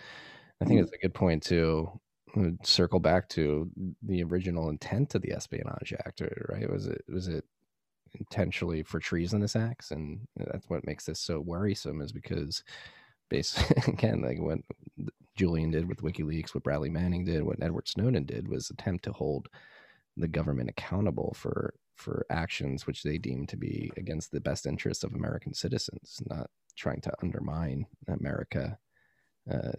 [0.62, 0.84] I think mm.
[0.84, 2.00] it's a good point to
[2.38, 3.70] uh, circle back to
[4.04, 6.70] the original intent of the Espionage Act, uh, right?
[6.70, 7.44] Was it was it
[8.20, 12.64] intentionally for treasonous acts, and that's what makes this so worrisome, is because,
[13.30, 14.60] basically, again, like what
[15.36, 19.12] Julian did with WikiLeaks, what Bradley Manning did, what Edward Snowden did, was attempt to
[19.12, 19.50] hold
[20.18, 25.04] the government accountable for for actions which they deem to be against the best interests
[25.04, 28.78] of American citizens, not trying to undermine America,
[29.52, 29.72] uh,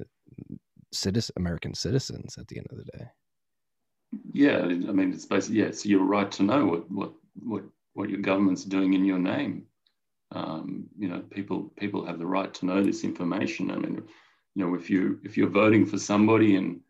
[0.93, 3.07] citizen, American citizens at the end of the day.
[4.33, 5.71] Yeah, I mean, it's basically yeah.
[5.73, 9.67] So you're right to know what what what what your government's doing in your name.
[10.35, 13.71] Um, you know, people people have the right to know this information.
[13.71, 14.03] I mean,
[14.55, 16.81] you know, if you if you're voting for somebody and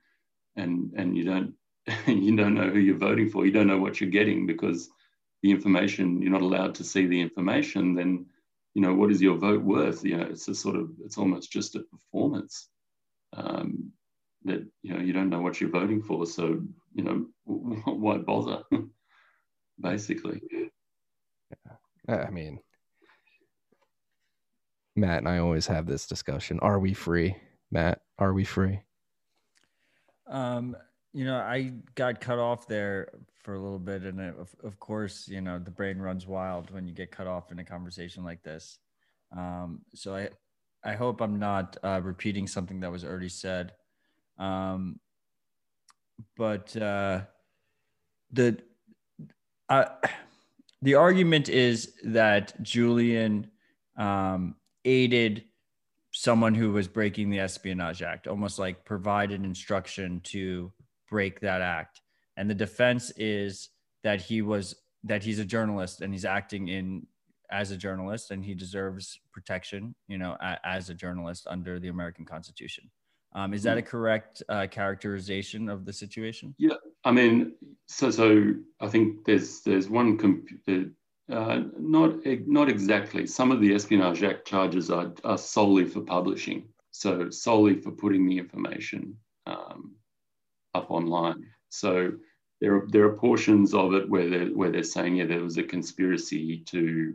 [0.56, 1.54] and and you don't
[2.06, 4.88] you don't know who you're voting for, you don't know what you're getting because
[5.44, 8.24] the information you're not allowed to see the information then
[8.72, 11.52] you know what is your vote worth you know it's a sort of it's almost
[11.52, 12.68] just a performance
[13.36, 13.92] um,
[14.44, 16.62] that you know you don't know what you're voting for so
[16.94, 18.62] you know why bother
[19.80, 20.40] basically
[22.08, 22.24] yeah.
[22.26, 22.58] i mean
[24.96, 27.36] matt and i always have this discussion are we free
[27.70, 28.00] matt?
[28.18, 28.80] Are we free?
[30.28, 30.76] Um
[31.12, 33.08] you know i got cut off there
[33.42, 36.70] for a little bit and it, of, of course you know the brain runs wild
[36.70, 38.78] when you get cut off in a conversation like this.
[39.36, 40.28] Um, so i
[40.84, 43.72] i hope i'm not uh, repeating something that was already said.
[44.38, 45.00] Um,
[46.36, 47.22] but uh,
[48.32, 48.58] the
[49.68, 49.86] uh,
[50.82, 53.50] the argument is that julian
[53.96, 55.44] um, aided
[56.12, 60.72] someone who was breaking the espionage act almost like provided instruction to
[61.10, 62.00] break that act.
[62.36, 63.70] And the defense is
[64.04, 67.06] that he was that he's a journalist and he's acting in
[67.50, 71.88] as a journalist and he deserves protection you know a, as a journalist under the
[71.88, 72.90] american constitution.
[73.36, 76.54] Um, is that a correct uh, characterization of the situation?
[76.58, 77.54] Yeah i mean
[77.86, 80.48] so so i think there's there's one comp-
[81.30, 86.68] uh, not not exactly some of the espionage act charges are, are solely for publishing
[86.90, 89.94] so solely for putting the information um,
[90.74, 92.12] up online so
[92.60, 95.58] there are, there are portions of it where they're, where they're saying, yeah, there was
[95.58, 97.14] a conspiracy to,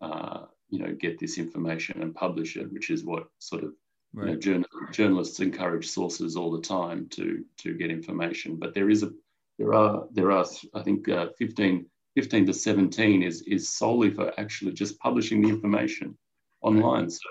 [0.00, 3.72] uh, you know, get this information and publish it, which is what sort of
[4.12, 4.28] right.
[4.28, 8.56] you know, journal, journalists encourage sources all the time to to get information.
[8.56, 9.10] But there is a
[9.58, 14.32] there are there are I think uh, 15, 15 to 17 is is solely for
[14.38, 16.16] actually just publishing the information
[16.62, 17.10] online.
[17.10, 17.28] So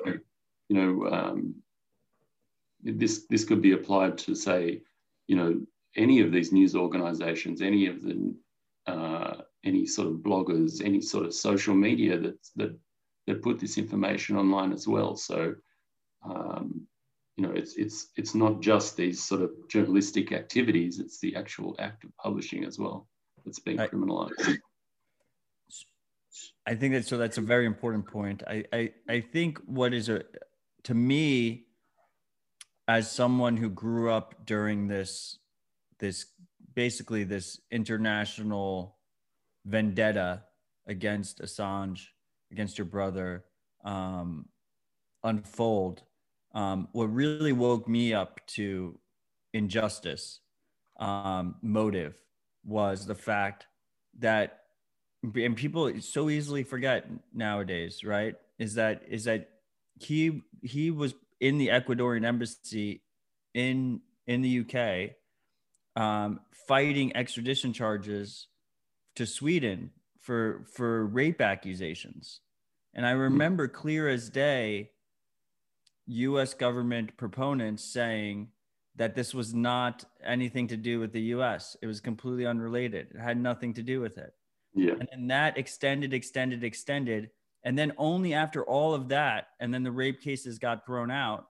[0.70, 1.56] you know um,
[2.82, 4.82] this this could be applied to say
[5.28, 5.62] you know
[5.96, 8.36] any of these news organizations, any of the
[8.88, 12.78] uh, any sort of bloggers, any sort of social media that that
[13.28, 15.16] that put this information online as well.
[15.16, 15.56] So
[16.26, 16.88] um,
[17.38, 21.76] you know, it's it's it's not just these sort of journalistic activities; it's the actual
[21.80, 23.08] act of publishing as well
[23.46, 24.58] that's being I, criminalized.
[26.66, 28.44] I think that so that's a very important point.
[28.48, 30.24] I I, I think what is a
[30.84, 31.66] to me
[32.88, 35.40] as someone who grew up during this
[36.00, 36.26] this
[36.74, 38.98] basically this international
[39.66, 40.44] vendetta
[40.88, 42.08] against Assange
[42.52, 43.46] against your brother
[43.86, 44.46] um,
[45.24, 46.04] unfold
[46.54, 49.00] um, what really woke me up to
[49.54, 50.42] injustice
[51.00, 52.16] um, motive
[52.66, 53.68] was the fact
[54.20, 54.63] that
[55.24, 59.50] and people so easily forget nowadays right is that is that
[60.00, 63.02] he he was in the ecuadorian embassy
[63.54, 65.12] in in the uk
[65.96, 68.48] um, fighting extradition charges
[69.16, 72.42] to sweden for for rape accusations
[72.94, 74.90] and i remember clear as day
[76.08, 78.50] US government proponents saying
[78.96, 81.78] that this was not anything to do with the US.
[81.82, 83.08] It was completely unrelated.
[83.14, 84.34] It had nothing to do with it.
[84.74, 84.94] Yeah.
[85.00, 87.30] And then that extended, extended, extended.
[87.64, 91.48] And then only after all of that, and then the rape cases got thrown out,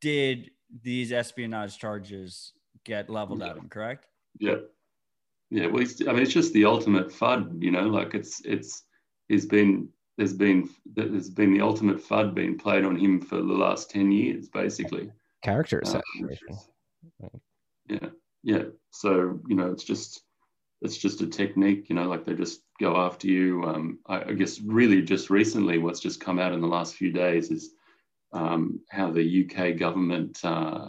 [0.00, 0.50] did
[0.82, 2.52] these espionage charges
[2.84, 3.50] get leveled yeah.
[3.50, 4.06] at him, correct?
[4.38, 4.56] Yeah.
[5.50, 5.66] Yeah.
[5.66, 8.82] Well, I mean, it's just the ultimate FUD, you know, like it's, it's,
[9.28, 13.42] he's been there's been there's been the ultimate fud being played on him for the
[13.42, 15.10] last 10 years basically
[15.42, 16.58] character um, assassination
[17.22, 17.40] um,
[17.88, 18.08] yeah
[18.42, 20.22] yeah so you know it's just
[20.80, 23.64] it's just a technique you know like they just go after you.
[23.64, 27.12] Um, I, I, guess really just recently what's just come out in the last few
[27.12, 27.70] days is
[28.32, 30.88] um, how the uk government uh,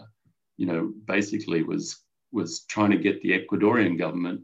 [0.57, 4.41] you know basically was was trying to get the ecuadorian government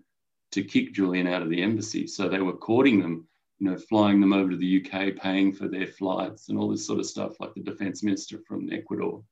[0.52, 2.08] to kick julian out of the embassy.
[2.08, 3.28] So they were courting them
[3.60, 6.86] you know, flying them over to the UK, paying for their flights and all this
[6.86, 9.24] sort of stuff, like the defense minister from Ecuador,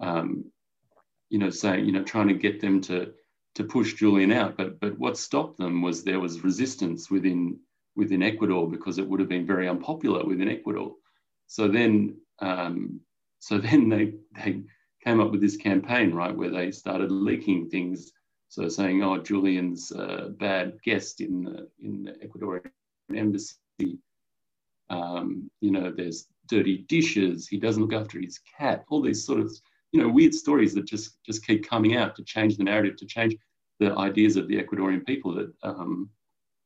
[0.00, 0.44] um,
[1.28, 3.12] you know, saying, you know, trying to get them to
[3.56, 4.56] to push Julian out.
[4.56, 7.58] But but what stopped them was there was resistance within
[7.96, 10.94] within Ecuador because it would have been very unpopular within Ecuador.
[11.46, 13.00] So then um,
[13.38, 14.62] so then they they
[15.04, 18.12] came up with this campaign, right, where they started leaking things.
[18.48, 22.70] So saying, oh, Julian's a bad guest in the in the Ecuadorian
[23.14, 23.98] embassy.
[24.88, 27.48] Um, you know, there's dirty dishes.
[27.48, 28.84] He doesn't look after his cat.
[28.88, 29.50] All these sort of,
[29.92, 33.06] you know, weird stories that just just keep coming out to change the narrative, to
[33.06, 33.36] change
[33.78, 36.10] the ideas of the Ecuadorian people that, um,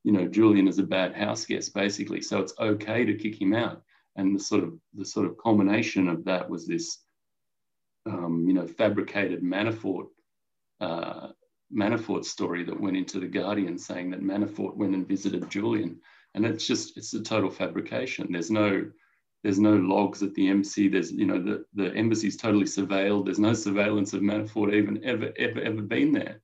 [0.04, 2.20] you know, Julian is a bad house guest, basically.
[2.20, 3.82] So it's okay to kick him out.
[4.16, 6.98] And the sort of the sort of culmination of that was this,
[8.06, 10.06] um, you know, fabricated Manafort
[10.80, 11.28] uh,
[11.72, 16.00] Manafort story that went into the Guardian, saying that Manafort went and visited Julian
[16.34, 18.84] and it's just it's a total fabrication there's no
[19.42, 20.88] there's no logs at the embassy.
[20.88, 23.24] There's you know the, the embassy is totally surveilled.
[23.24, 26.40] There's no surveillance of manafort even ever ever ever been there.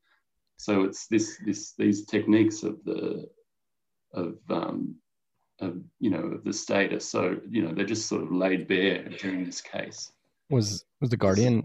[0.56, 3.28] So it's this this these techniques of the
[4.14, 4.96] of um
[5.60, 7.08] of you know of the status.
[7.08, 10.12] So you know they're just sort of laid bare during this case.
[10.48, 11.64] Was was the guardian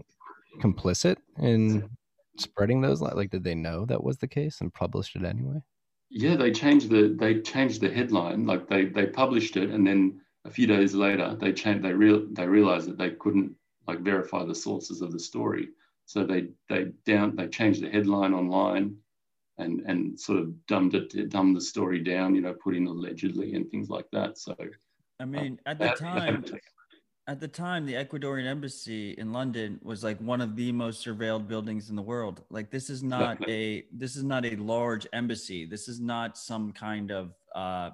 [0.60, 1.88] complicit in
[2.38, 5.62] spreading those like did they know that was the case and published it anyway?
[6.10, 8.46] Yeah, they changed the they changed the headline.
[8.46, 11.84] Like they they published it, and then a few days later they changed.
[11.84, 13.54] They real they realized that they couldn't
[13.86, 15.68] like verify the sources of the story,
[16.06, 18.96] so they they down they changed the headline online,
[19.58, 22.34] and and sort of dumbed it dumbed the story down.
[22.34, 24.38] You know, putting allegedly and things like that.
[24.38, 24.56] So,
[25.20, 26.44] I mean, at the time,
[27.28, 31.46] at the time the ecuadorian embassy in london was like one of the most surveilled
[31.46, 35.64] buildings in the world like this is not a this is not a large embassy
[35.64, 37.90] this is not some kind of uh,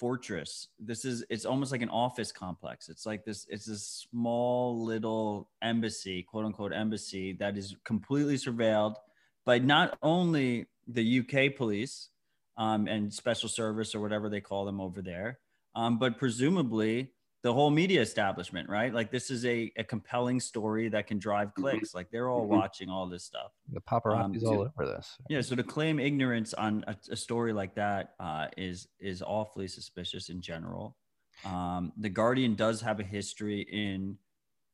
[0.00, 0.68] fortress.
[0.80, 2.88] This is it's almost like an office complex.
[2.88, 8.96] It's like this it's a small little embassy quote unquote embassy that is completely surveilled
[9.44, 12.08] by not only the uk police
[12.56, 15.38] um, and special service or whatever they call them over there
[15.74, 18.92] um, but presumably the whole media establishment, right?
[18.92, 21.62] Like this is a, a compelling story that can drive mm-hmm.
[21.62, 21.94] clicks.
[21.94, 22.56] Like they're all mm-hmm.
[22.56, 23.52] watching all this stuff.
[23.72, 25.16] The paparazzi's um, all over this.
[25.28, 25.40] Yeah.
[25.40, 30.28] So to claim ignorance on a, a story like that uh, is is awfully suspicious
[30.28, 30.96] in general.
[31.44, 34.18] Um, the Guardian does have a history in,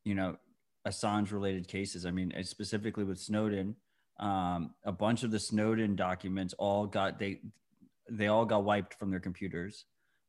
[0.05, 0.37] you know,
[0.87, 2.05] Assange related cases.
[2.05, 3.76] I mean, specifically with Snowden.
[4.18, 7.40] Um, a bunch of the Snowden documents all got they
[8.11, 9.85] they all got wiped from their computers.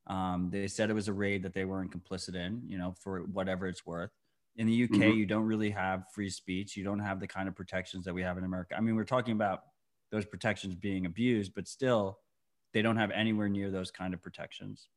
[0.08, 3.22] Um, they said it was a raid that they weren't complicit in, you know, for
[3.24, 4.12] whatever it's worth.
[4.56, 5.18] In the UK, mm-hmm.
[5.18, 6.76] you don't really have free speech.
[6.76, 8.76] You don't have the kind of protections that we have in America.
[8.76, 9.64] I mean, we're talking about
[10.12, 12.20] those protections being abused, but still,
[12.74, 14.88] they don't have anywhere near those kind of protections.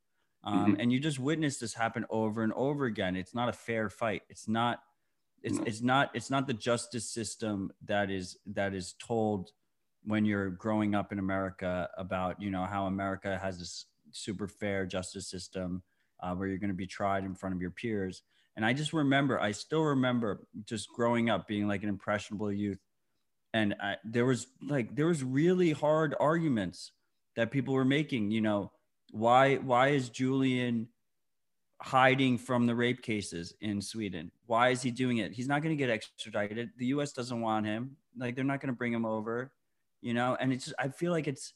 [0.44, 0.81] Um, mm-hmm.
[0.81, 3.16] And you just witness this happen over and over again.
[3.16, 4.23] It's not a fair fight.
[4.29, 4.81] It's not.
[5.42, 6.11] It's it's not.
[6.14, 9.51] It's not the justice system that is that is told
[10.05, 14.87] when you're growing up in America about you know how America has this super fair
[14.87, 15.83] justice system
[16.23, 18.23] uh, where you're going to be tried in front of your peers.
[18.57, 22.81] And I just remember, I still remember just growing up being like an impressionable youth,
[23.55, 26.92] and I, there was like there was really hard arguments
[27.37, 28.31] that people were making.
[28.31, 28.73] You know,
[29.12, 30.88] why why is Julian
[31.81, 34.31] hiding from the rape cases in Sweden?
[34.46, 35.33] Why is he doing it?
[35.33, 36.70] He's not going to get extradited.
[36.77, 37.12] The U.S.
[37.12, 37.96] doesn't want him.
[38.18, 39.53] Like they're not going to bring him over.
[40.03, 41.55] You know, and it's I feel like it's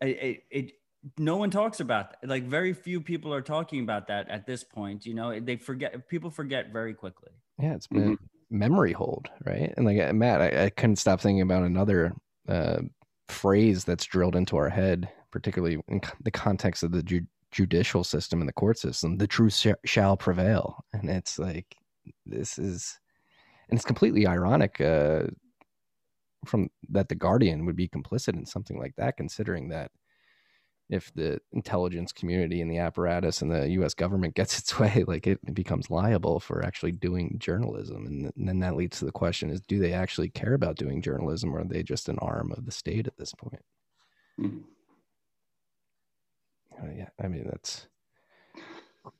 [0.00, 0.72] it, it, it
[1.18, 2.28] no one talks about that.
[2.28, 6.08] like very few people are talking about that at this point you know they forget
[6.08, 8.58] people forget very quickly yeah it's been mm-hmm.
[8.58, 12.14] memory hold right and like matt I, I, couldn't stop thinking about another
[12.48, 12.78] uh,
[13.28, 18.40] phrase that's drilled into our head particularly in the context of the ju- judicial system
[18.40, 21.76] and the court system the truth sh- shall prevail and it's like
[22.24, 22.98] this is
[23.68, 25.24] and it's completely ironic uh,
[26.44, 29.90] from that the guardian would be complicit in something like that considering that
[30.88, 33.94] if the intelligence community and the apparatus and the U.S.
[33.94, 38.60] government gets its way, like it, becomes liable for actually doing journalism, and, and, then
[38.60, 41.64] that leads to the question: Is do they actually care about doing journalism, or are
[41.64, 43.64] they just an arm of the state at this point?
[44.40, 44.58] Mm-hmm.
[46.82, 47.86] Uh, yeah, I mean that's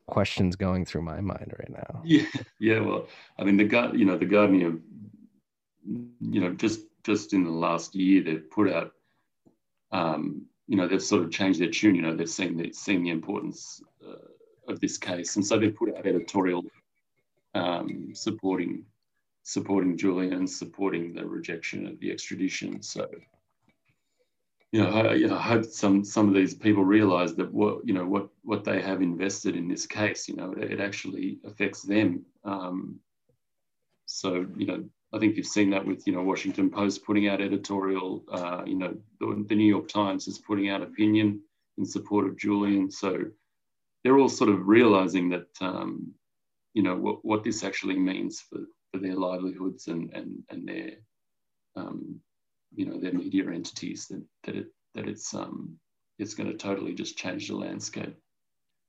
[0.07, 2.03] questions going through my mind right now.
[2.05, 2.27] Yeah,
[2.61, 2.81] yeah.
[2.81, 4.83] Well, I mean, the guy, you know, the Guardian,
[5.85, 8.93] you know, just just in the last year, they've put out.
[9.93, 11.95] Um, you know, they've sort of changed their tune.
[11.95, 15.75] You know, they've seen the, seen the importance uh, of this case, and so they've
[15.75, 16.65] put out editorial
[17.55, 18.85] um, supporting
[19.43, 22.83] supporting Julian and supporting the rejection of the extradition.
[22.83, 23.09] So,
[24.73, 27.87] you know, I, you know, I hope some some of these people realise that what
[27.87, 31.39] you know what what they have invested in this case, you know, it, it actually
[31.45, 32.25] affects them.
[32.45, 32.99] Um,
[34.07, 37.41] so, you know, I think you've seen that with you know Washington Post putting out
[37.41, 38.25] editorial.
[38.31, 41.41] Uh, you know the, the, New York Times is putting out opinion
[41.79, 42.91] in support of Julian.
[42.91, 43.25] So
[44.03, 46.13] they're all sort of realizing that um,
[46.75, 48.61] you know what, what this actually means for,
[48.93, 50.91] for their livelihoods and and and their
[51.77, 52.21] um,
[52.75, 55.79] you know their media entities that that it that it's um
[56.19, 58.17] it's going to totally just change the landscape.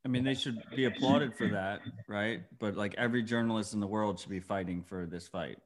[0.05, 2.41] I mean, they should be applauded for that, right?
[2.59, 5.57] But like every journalist in the world should be fighting for this fight.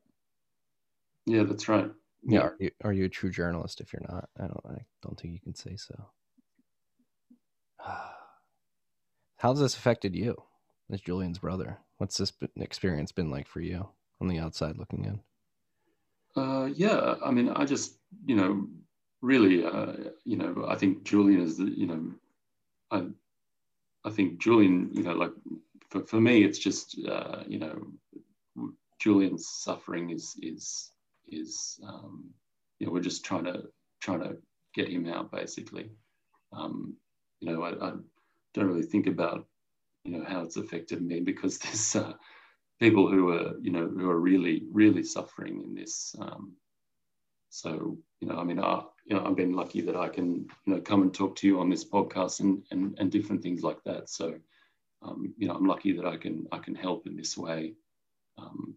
[1.25, 1.89] Yeah, that's right.
[2.23, 4.29] Yeah, are you, are you a true journalist if you're not?
[4.39, 6.10] I don't I don't think you can say so.
[9.38, 10.36] How's this affected you
[10.91, 11.79] as Julian's brother?
[11.97, 15.21] What's this experience been like for you on the outside looking in?
[16.36, 18.67] Uh, yeah, I mean, I just, you know,
[19.21, 22.12] really, uh, you know, I think Julian is the, you know,
[22.91, 23.07] I,
[24.05, 25.31] I think Julian, you know, like
[25.89, 27.81] for, for me, it's just, uh, you know,
[28.99, 30.91] Julian's suffering is is
[31.31, 32.29] is um,
[32.79, 33.63] you know we're just trying to
[34.01, 34.37] trying to
[34.73, 35.89] get him out basically.
[36.53, 36.95] Um,
[37.39, 37.91] you know, I, I,
[38.53, 39.47] don't really think about
[40.03, 42.13] you know how it's affected me because there's uh,
[42.79, 46.15] people who are you know who are really really suffering in this.
[46.19, 46.53] Um,
[47.49, 50.75] so you know, I mean, I you know I've been lucky that I can you
[50.75, 53.83] know come and talk to you on this podcast and and, and different things like
[53.85, 54.09] that.
[54.09, 54.35] So
[55.03, 57.73] um, you know, I'm lucky that I can I can help in this way.
[58.37, 58.75] Um,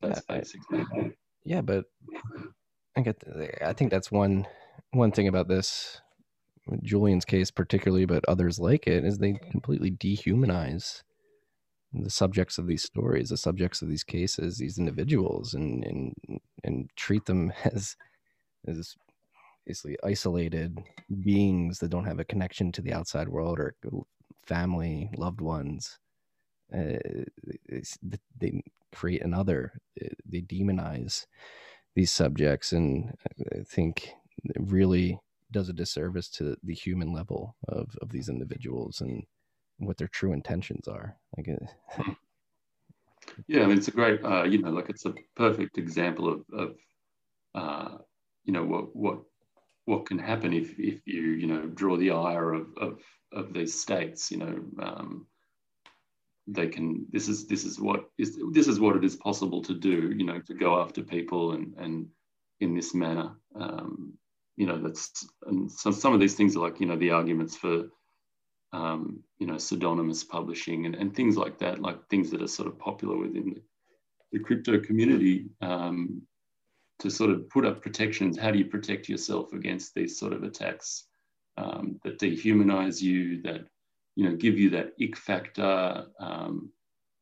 [0.00, 0.84] that's basically.
[1.44, 1.86] Yeah, but
[2.96, 3.22] I get.
[3.62, 4.46] I think that's one
[4.92, 6.00] one thing about this
[6.82, 11.02] Julian's case, particularly, but others like it, is they completely dehumanize
[11.92, 16.14] the subjects of these stories, the subjects of these cases, these individuals, and and
[16.64, 17.96] and treat them as
[18.66, 18.96] as
[19.66, 20.78] basically isolated
[21.22, 23.74] beings that don't have a connection to the outside world or
[24.46, 25.98] family, loved ones.
[26.72, 27.24] Uh,
[28.38, 28.62] they
[28.94, 29.80] create another.
[30.02, 31.26] Uh, they demonize
[31.94, 33.12] these subjects, and
[33.54, 34.10] I think
[34.44, 35.18] it really
[35.50, 39.24] does a disservice to the human level of of these individuals and
[39.78, 41.16] what their true intentions are.
[41.36, 41.48] Like,
[41.98, 42.12] uh,
[43.46, 46.44] yeah, I mean, it's a great, uh, you know, like it's a perfect example of,
[46.52, 46.76] of
[47.54, 47.98] uh,
[48.44, 49.20] you know, what what
[49.84, 53.00] what can happen if if you you know draw the ire of of
[53.32, 54.60] of these states, you know.
[54.80, 55.26] Um,
[56.50, 59.74] they can this is this is what is this is what it is possible to
[59.74, 62.08] do you know to go after people and and
[62.60, 63.32] in this manner.
[63.54, 64.14] Um,
[64.56, 67.56] you know, that's and so some of these things are like you know the arguments
[67.56, 67.84] for
[68.72, 72.68] um, you know pseudonymous publishing and, and things like that, like things that are sort
[72.68, 73.62] of popular within the,
[74.32, 75.46] the crypto community.
[75.60, 76.22] Um,
[77.00, 80.42] to sort of put up protections, how do you protect yourself against these sort of
[80.42, 81.04] attacks
[81.56, 83.66] um, that dehumanize you, that
[84.18, 86.06] you know give you that ick factor?
[86.18, 86.72] Um,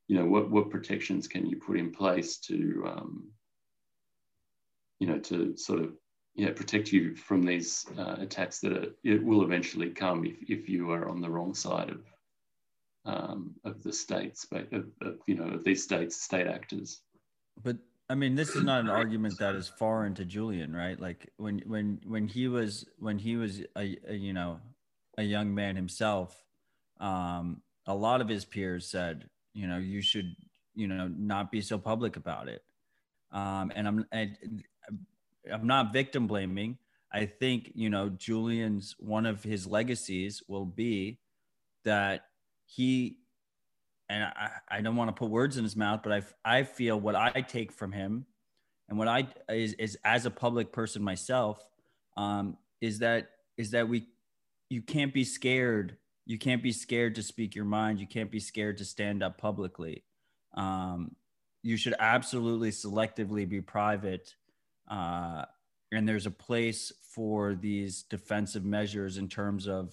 [0.09, 3.29] you know, what what protections can you put in place to um,
[4.99, 5.93] you know to sort of
[6.37, 10.69] yeah, protect you from these uh, attacks that are, it will eventually come if, if
[10.71, 12.01] you are on the wrong side of
[13.05, 17.03] um, of the states, of, of, you know, of these states, state actors.
[17.63, 17.77] But
[18.09, 20.99] I mean, this is not an argument that is foreign to Julian, right?
[20.99, 24.61] Like when when when he was when he was a, a you know
[25.19, 26.46] a young man himself,
[27.01, 30.35] um, a lot of his peers said, you know, you should
[30.75, 32.63] you know not be so public about it.
[33.33, 34.37] Um, and I'm and
[35.53, 36.79] I'm not victim blaming.
[37.13, 41.19] I think, you know, Julian's one of his legacies will be
[41.85, 42.27] that
[42.65, 43.19] he,
[44.09, 46.99] and I, I don't want to put words in his mouth, but I, I feel
[46.99, 48.27] what I take from him
[48.89, 51.65] and what I is, is as a public person myself,
[52.17, 54.09] um, is that, is that we,
[54.69, 55.97] you can't be scared.
[56.27, 58.01] You can't be scared to speak your mind.
[58.01, 60.05] You can't be scared to stand up publicly.
[60.55, 61.17] Um,
[61.63, 64.35] you should absolutely selectively be private
[64.89, 65.45] uh,
[65.93, 69.93] and there's a place for these defensive measures in terms of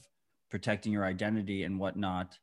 [0.50, 2.38] protecting your identity and whatnot.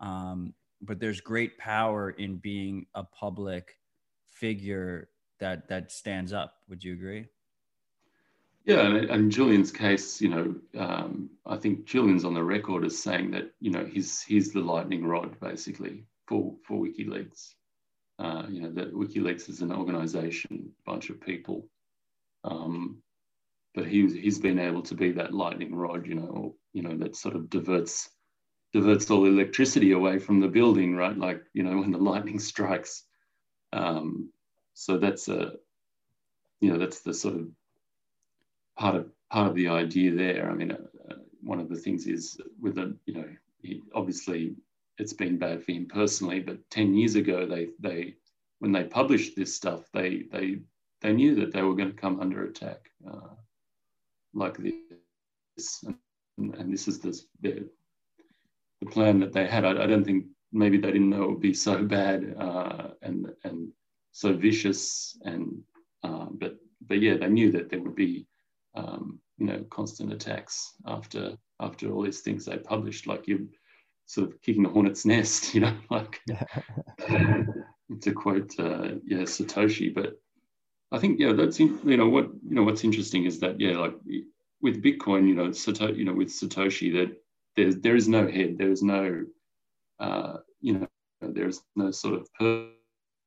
[0.00, 3.78] Um, but there's great power in being a public
[4.26, 5.08] figure
[5.40, 6.54] that that stands up.
[6.68, 7.26] Would you agree?
[8.66, 13.02] Yeah, and in Julian's case, you know, um, I think Julian's on the record as
[13.02, 17.54] saying that you know he's he's the lightning rod basically for for WikiLeaks.
[18.18, 21.68] Uh, you know that WikiLeaks is an organization, bunch of people
[22.46, 23.02] um,
[23.74, 26.96] but he's he's been able to be that lightning rod, you know, or, you know
[26.96, 28.08] that sort of diverts
[28.72, 31.16] diverts all electricity away from the building, right?
[31.16, 33.04] Like you know when the lightning strikes.
[33.72, 34.30] Um,
[34.74, 35.52] so that's a
[36.60, 37.48] you know that's the sort of
[38.76, 40.50] part of part of the idea there.
[40.50, 40.78] I mean, uh,
[41.10, 43.28] uh, one of the things is with a you know
[43.62, 44.56] he, obviously
[44.98, 48.14] it's been bad for him personally, but ten years ago they they
[48.58, 50.58] when they published this stuff they they
[51.02, 53.34] they knew that they were going to come under attack uh,
[54.34, 55.84] like this.
[56.38, 57.68] And, and, this is the, the,
[58.80, 59.64] the, plan that they had.
[59.64, 63.32] I, I, don't think maybe they didn't know it would be so bad uh, and,
[63.44, 63.68] and
[64.12, 65.18] so vicious.
[65.24, 65.62] And
[66.02, 66.56] uh, but
[66.86, 68.26] but yeah, they knew that there would be
[68.76, 73.06] um, you know constant attacks after after all these things they published.
[73.06, 73.46] Like you're
[74.06, 76.20] sort of kicking a hornet's nest, you know, like
[78.00, 80.20] to quote uh, yeah Satoshi, but
[80.92, 83.94] I think yeah, that's you know what you know what's interesting is that yeah, like
[84.62, 87.16] with Bitcoin, you know, Satoshi, you know, with Satoshi, that
[87.56, 89.24] there's there is no head, there is no,
[89.98, 90.86] uh, you know,
[91.20, 92.28] there is no sort of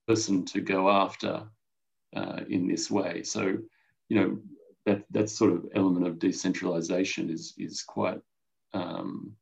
[0.08, 1.44] person to go after
[2.16, 3.24] uh, in this way.
[3.24, 3.58] So,
[4.08, 4.40] you know,
[4.86, 8.20] that that sort of element of decentralization is is quite,
[8.74, 9.34] um,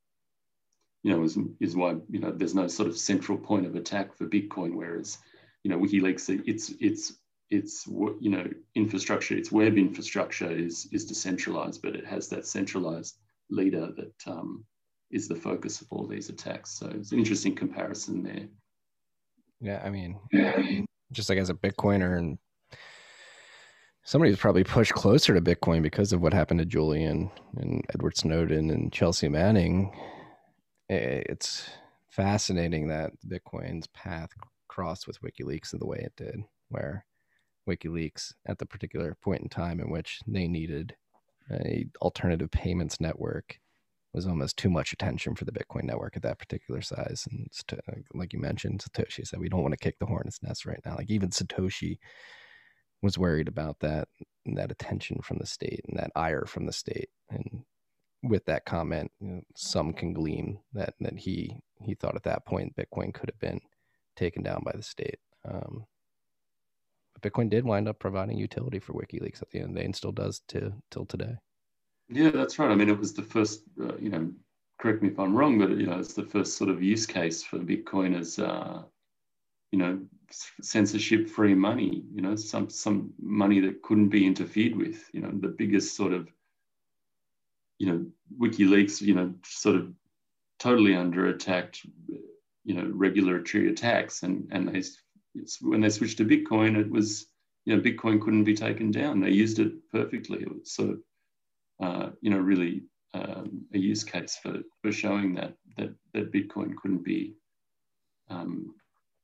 [1.03, 4.13] you know, is is why you know there's no sort of central point of attack
[4.13, 5.17] for Bitcoin, whereas,
[5.63, 7.13] you know, WikiLeaks it's it's
[7.49, 13.17] its you know infrastructure, its web infrastructure is is decentralized, but it has that centralized
[13.49, 14.65] leader that um,
[15.11, 16.71] is the focus of all these attacks.
[16.71, 18.47] So it's an interesting comparison there.
[19.61, 20.19] Yeah, I mean,
[21.11, 22.37] just like as a Bitcoiner and
[24.07, 28.15] somebody who's probably pushed closer to Bitcoin because of what happened to Julian and Edward
[28.15, 29.93] Snowden and Chelsea Manning.
[30.87, 31.69] It's
[32.09, 34.29] fascinating that Bitcoin's path
[34.69, 36.39] crossed with WikiLeaks in the way it did,
[36.69, 37.05] where
[37.69, 40.95] WikiLeaks at the particular point in time in which they needed
[41.51, 43.59] a alternative payments network
[44.13, 47.27] was almost too much attention for the Bitcoin network at that particular size.
[47.29, 47.49] And
[48.13, 50.95] like you mentioned, Satoshi said, we don't want to kick the hornet's nest right now.
[50.95, 51.97] Like even Satoshi
[53.01, 54.07] was worried about that,
[54.45, 57.09] that attention from the state and that ire from the state.
[57.29, 57.63] And
[58.23, 62.45] with that comment, you know, some can glean that, that he, he thought at that
[62.45, 63.61] point Bitcoin could have been
[64.15, 65.19] taken down by the state.
[65.47, 65.85] Um,
[67.21, 69.95] Bitcoin did wind up providing utility for WikiLeaks at the end of the day and
[69.95, 71.35] still does to till today.
[72.09, 72.71] Yeah, that's right.
[72.71, 74.31] I mean, it was the first, uh, you know,
[74.79, 77.43] correct me if I'm wrong, but you know, it's the first sort of use case
[77.43, 78.83] for Bitcoin as, uh,
[79.71, 79.99] you know,
[80.61, 82.03] censorship-free money.
[82.13, 85.09] You know, some some money that couldn't be interfered with.
[85.13, 86.27] You know, the biggest sort of,
[87.79, 88.05] you know,
[88.39, 89.93] WikiLeaks, you know, sort of
[90.59, 91.77] totally under attack.
[92.65, 94.83] You know, regulatory attacks, and and they
[95.61, 97.27] when they switched to Bitcoin, it was
[97.67, 99.19] you know, Bitcoin couldn't be taken down.
[99.19, 100.41] They used it perfectly.
[100.41, 100.99] It was sort of,
[101.83, 106.77] uh, you know, really um, a use case for, for showing that, that, that Bitcoin
[106.77, 107.33] couldn't be,
[108.29, 108.73] um,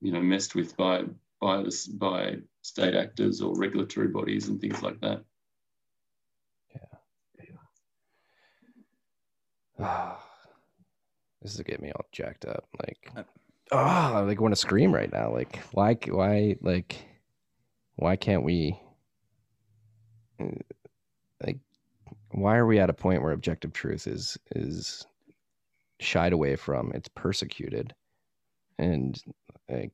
[0.03, 1.03] you know, messed with by,
[1.39, 5.23] by, this, by state actors or regulatory bodies and things like that.
[9.79, 10.15] Yeah.
[11.41, 12.67] this is getting me all jacked up.
[12.85, 13.25] Like,
[13.71, 15.31] oh, I like want to scream right now.
[15.31, 16.97] Like, why, why, like,
[17.95, 18.77] why can't we,
[20.41, 20.47] uh,
[21.41, 21.59] like,
[22.31, 25.07] why are we at a point where objective truth is is
[26.01, 26.91] shied away from?
[26.93, 27.93] It's persecuted,
[28.77, 29.19] and
[29.69, 29.91] like,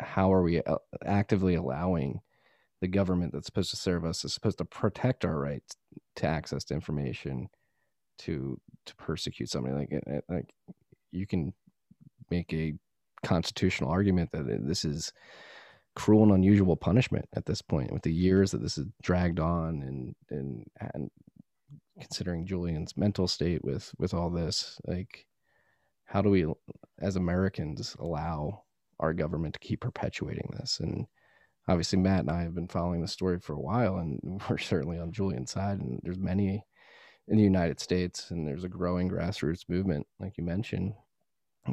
[0.00, 2.20] how are we uh, actively allowing
[2.80, 5.76] the government that's supposed to serve us is supposed to protect our rights
[6.16, 7.48] to access to information
[8.18, 9.74] to to persecute somebody?
[9.74, 10.54] Like like
[11.12, 11.52] you can
[12.30, 12.74] make a
[13.24, 15.12] constitutional argument that this is
[15.94, 19.82] cruel and unusual punishment at this point with the years that this is dragged on
[19.82, 21.10] and and and
[22.00, 25.26] considering Julian's mental state with with all this like
[26.10, 26.44] how do we
[26.98, 28.64] as Americans allow
[28.98, 30.80] our government to keep perpetuating this?
[30.80, 31.06] And
[31.68, 34.98] obviously Matt and I have been following the story for a while and we're certainly
[34.98, 36.64] on Julian's side and there's many
[37.28, 40.94] in the United States and there's a growing grassroots movement like you mentioned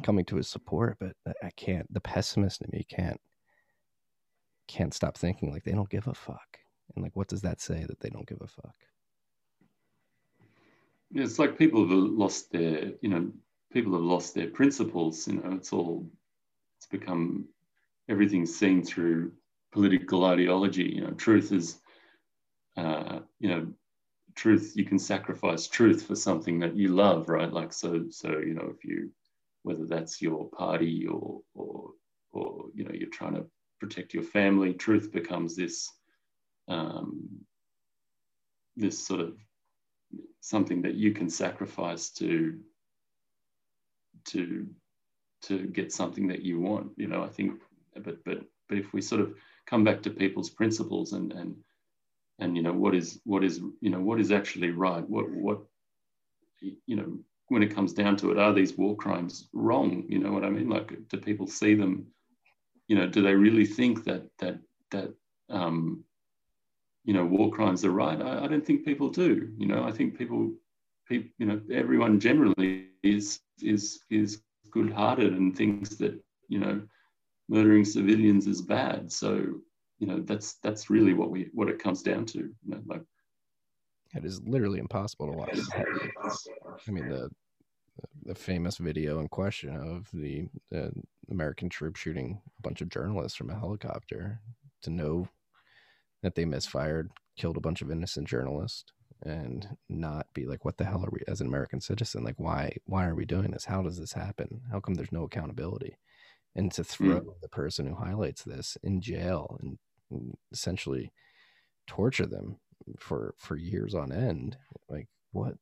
[0.03, 3.19] coming to his support but I can't the pessimist in me can't
[4.67, 6.59] can't stop thinking like they don't give a fuck.
[6.93, 8.75] And like what does that say that they don't give a fuck?
[11.15, 13.31] It's like people have lost their you know
[13.77, 16.09] people have lost their principles you know it's all
[16.77, 17.45] it's become
[18.09, 19.31] everything's seen through
[19.71, 21.79] political ideology you know truth is
[22.75, 23.67] uh, you know
[24.33, 28.55] truth you can sacrifice truth for something that you love right like so so you
[28.55, 29.11] know if you
[29.61, 31.91] whether that's your party or or
[32.31, 33.45] or you know you're trying to
[33.79, 34.73] protect your family.
[34.73, 35.89] Truth becomes this
[36.67, 37.27] um,
[38.75, 39.37] this sort of
[40.41, 42.59] something that you can sacrifice to
[44.25, 44.67] to
[45.43, 46.91] to get something that you want.
[46.97, 47.59] You know, I think,
[47.95, 49.33] but but but if we sort of
[49.65, 51.55] come back to people's principles and and
[52.39, 55.59] and you know what is what is you know what is actually right what what
[56.61, 57.17] you know
[57.49, 60.49] when it comes down to it are these war crimes wrong you know what i
[60.49, 62.07] mean like do people see them
[62.87, 64.59] you know, do they really think that that
[64.91, 65.13] that
[65.49, 66.03] um,
[67.03, 68.21] you know war crimes are right?
[68.21, 69.51] I, I, don't think people do.
[69.57, 70.53] You know, I think people,
[71.07, 74.41] people, you know, everyone generally is is is
[74.71, 76.81] good-hearted and thinks that you know
[77.49, 79.11] murdering civilians is bad.
[79.11, 79.61] So
[79.99, 82.39] you know that's that's really what we what it comes down to.
[82.39, 83.03] You know, like
[84.15, 85.59] it is literally impossible to watch.
[86.87, 87.29] I mean the
[88.23, 90.91] the famous video in question of the, the
[91.31, 94.39] American troop shooting a bunch of journalists from a helicopter
[94.81, 95.27] to know
[96.21, 98.91] that they misfired, killed a bunch of innocent journalists,
[99.23, 102.23] and not be like, "What the hell are we as an American citizen?
[102.23, 103.65] Like, why why are we doing this?
[103.65, 104.61] How does this happen?
[104.71, 105.97] How come there's no accountability?"
[106.55, 107.41] And to throw mm.
[107.41, 109.77] the person who highlights this in jail and,
[110.11, 111.11] and essentially
[111.87, 112.57] torture them
[112.99, 114.57] for for years on end,
[114.89, 115.55] like what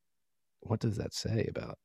[0.61, 1.77] what does that say about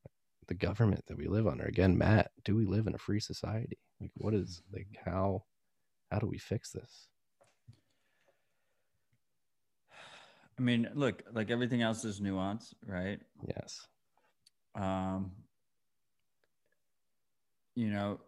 [0.51, 1.65] the government that we live under.
[1.65, 3.79] Again, Matt, do we live in a free society?
[4.01, 5.45] Like, what is like how
[6.11, 7.07] how do we fix this?
[10.61, 13.19] I mean, look, like everything else is nuance, right?
[13.49, 13.81] Yes.
[14.75, 15.33] Um,
[17.75, 18.21] you know,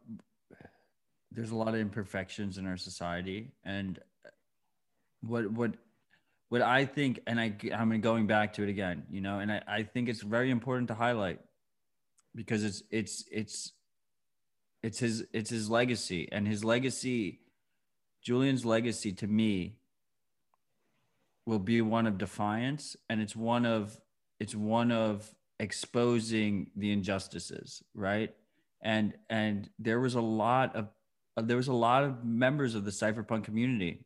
[1.30, 3.98] there's a lot of imperfections in our society, and
[5.20, 5.72] what what
[6.48, 9.62] what I think, and I I'm going back to it again, you know, and I,
[9.68, 11.38] I think it's very important to highlight
[12.34, 13.72] because it's it's it's
[14.82, 17.40] it's his it's his legacy and his legacy
[18.22, 19.76] Julian's legacy to me
[21.46, 23.98] will be one of defiance and it's one of
[24.40, 25.28] it's one of
[25.58, 28.34] exposing the injustices right
[28.82, 30.88] and and there was a lot of
[31.36, 34.04] there was a lot of members of the cypherpunk community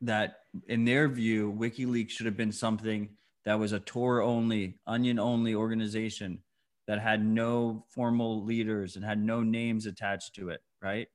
[0.00, 3.08] that in their view wikileaks should have been something
[3.44, 6.40] that was a tor only onion only organization
[6.86, 11.08] that had no formal leaders and had no names attached to it, right?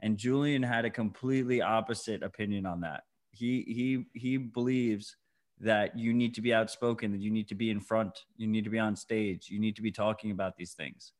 [0.00, 3.04] And Julian had a completely opposite opinion on that.
[3.32, 5.16] He he he believes
[5.60, 8.64] that you need to be outspoken, that you need to be in front, you need
[8.64, 11.12] to be on stage, you need to be talking about these things.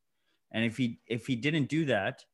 [0.50, 2.24] And if he if he didn't do that,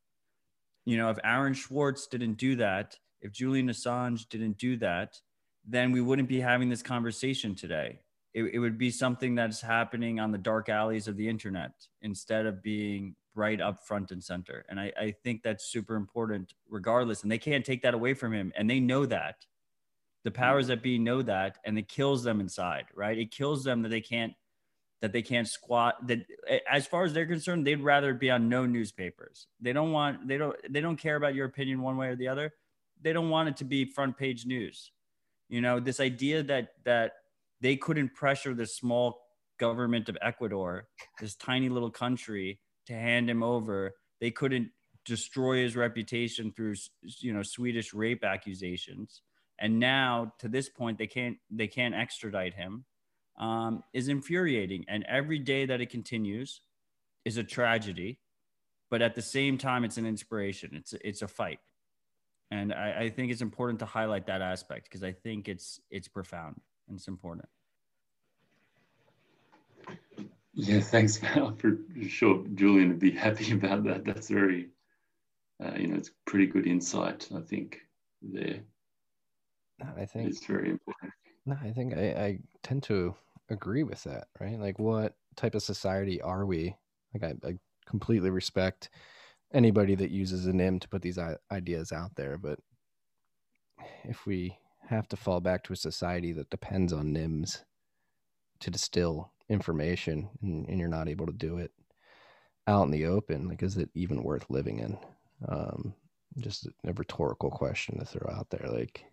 [0.85, 5.21] you know, if Aaron Swartz didn't do that, if Julian Assange didn't do that,
[5.67, 8.01] then we wouldn't be having this conversation today
[8.35, 11.73] it, it would be something that's happening on the dark alleys of the internet
[12.03, 14.65] instead of being right up front and center.
[14.69, 17.23] And I, I think that's super important regardless.
[17.23, 18.53] And they can't take that away from him.
[18.57, 19.37] And they know that.
[20.29, 23.17] The powers that be know that, and it kills them inside, right?
[23.17, 24.35] It kills them that they can't
[25.01, 26.27] that they can't squat that
[26.71, 29.47] as far as they're concerned they'd rather be on no newspapers.
[29.59, 32.29] They don't want they don't they don't care about your opinion one way or the
[32.29, 32.53] other.
[33.01, 34.93] They don't want it to be front page news.
[35.49, 37.13] You know this idea that that
[37.63, 39.23] they couldn't pressure the small
[39.59, 40.89] government of ecuador
[41.23, 43.95] this tiny little country to hand him over.
[44.21, 44.73] They couldn't
[45.07, 46.75] destroy his reputation through
[47.21, 49.23] you know swedish rape accusations
[49.61, 52.85] and now to this point they can't they can't extradite him
[53.39, 54.85] um, is infuriating.
[54.89, 56.61] And every day that it continues
[57.25, 58.19] is a tragedy,
[58.91, 60.71] but at the same time, it's an inspiration.
[60.75, 61.61] It's it's a fight,
[62.51, 66.09] and I, I think it's important to highlight that aspect because I think it's it's
[66.09, 67.49] profound and it's important.
[70.55, 71.55] Yeah, thanks, Val.
[71.57, 71.79] For
[72.09, 74.05] sure, Julian would be happy about that.
[74.05, 74.71] That's very,
[75.63, 77.29] uh, you know, it's pretty good insight.
[77.35, 77.79] I think
[78.23, 78.61] there.
[79.97, 81.13] I think it's very important.
[81.47, 83.15] No, I think I, I tend to
[83.49, 84.59] agree with that, right?
[84.59, 86.77] Like, what type of society are we?
[87.15, 88.91] Like, I, I completely respect
[89.53, 91.19] anybody that uses a nym to put these
[91.51, 92.59] ideas out there, but
[94.05, 94.59] if we
[94.89, 97.63] have to fall back to a society that depends on nyms
[98.61, 101.73] to distill information and, and you're not able to do it
[102.67, 104.99] out in the open, like, is it even worth living in?
[105.49, 105.95] Um,
[106.39, 108.69] just a rhetorical question to throw out there.
[108.71, 109.05] Like,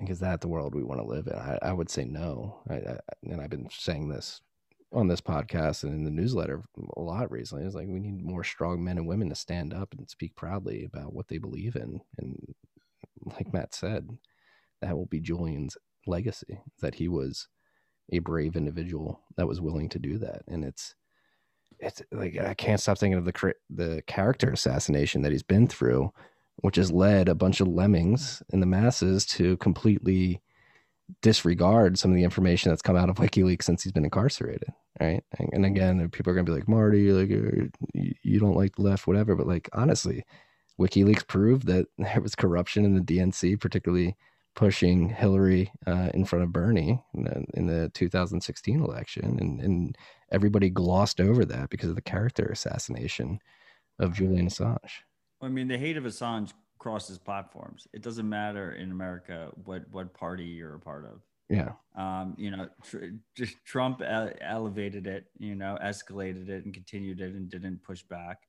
[0.00, 1.34] is that the world we want to live in?
[1.34, 2.60] I, I would say no.
[2.68, 4.40] I, I, and I've been saying this
[4.92, 6.62] on this podcast and in the newsletter
[6.96, 7.64] a lot recently.
[7.64, 10.84] It's like we need more strong men and women to stand up and speak proudly
[10.84, 12.00] about what they believe in.
[12.18, 12.54] And
[13.24, 14.08] like Matt said,
[14.82, 15.76] that will be Julian's
[16.06, 17.48] legacy that he was
[18.12, 20.42] a brave individual that was willing to do that.
[20.46, 20.94] And it's,
[21.78, 26.10] it's like I can't stop thinking of the the character assassination that he's been through
[26.56, 30.40] which has led a bunch of lemmings in the masses to completely
[31.22, 35.22] disregard some of the information that's come out of WikiLeaks since he's been incarcerated, right?
[35.38, 38.82] And, and again, people are gonna be like, Marty, like uh, you don't like the
[38.82, 39.36] left, whatever.
[39.36, 40.24] But like honestly,
[40.80, 44.16] WikiLeaks proved that there was corruption in the DNC, particularly
[44.54, 49.98] pushing Hillary uh, in front of Bernie in the, in the 2016 election, and, and
[50.32, 53.38] everybody glossed over that because of the character assassination
[53.98, 55.02] of Julian Assange.
[55.42, 57.86] I mean, the hate of Assange crosses platforms.
[57.92, 61.22] It doesn't matter in America what what party you're a part of.
[61.48, 61.72] Yeah.
[61.96, 67.34] Um, you know, tr- just Trump elevated it, you know, escalated it and continued it
[67.34, 68.48] and didn't push back.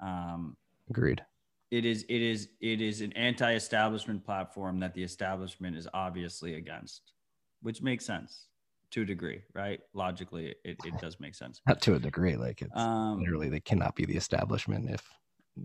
[0.00, 0.56] Um,
[0.88, 1.24] Agreed.
[1.70, 7.12] It is it is it is an anti-establishment platform that the establishment is obviously against,
[7.60, 8.46] which makes sense
[8.92, 9.80] to a degree, right?
[9.92, 11.60] Logically, it, it does make sense.
[11.66, 15.06] Not to a degree, like it's um, literally they cannot be the establishment if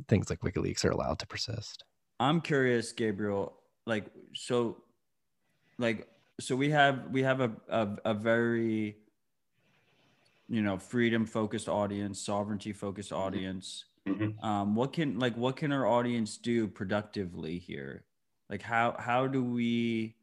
[0.07, 1.83] things like WikiLeaks are allowed to persist.
[2.19, 3.53] I'm curious, Gabriel.
[3.85, 4.77] Like, so,
[5.77, 6.07] like,
[6.39, 8.97] so we have we have a a, a very
[10.49, 13.21] you know freedom focused audience, sovereignty focused mm-hmm.
[13.21, 13.85] audience.
[14.07, 14.45] Mm-hmm.
[14.45, 18.05] Um, what can like what can our audience do productively here?
[18.49, 20.15] Like, how how do we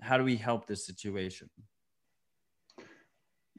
[0.00, 1.48] how do we help this situation?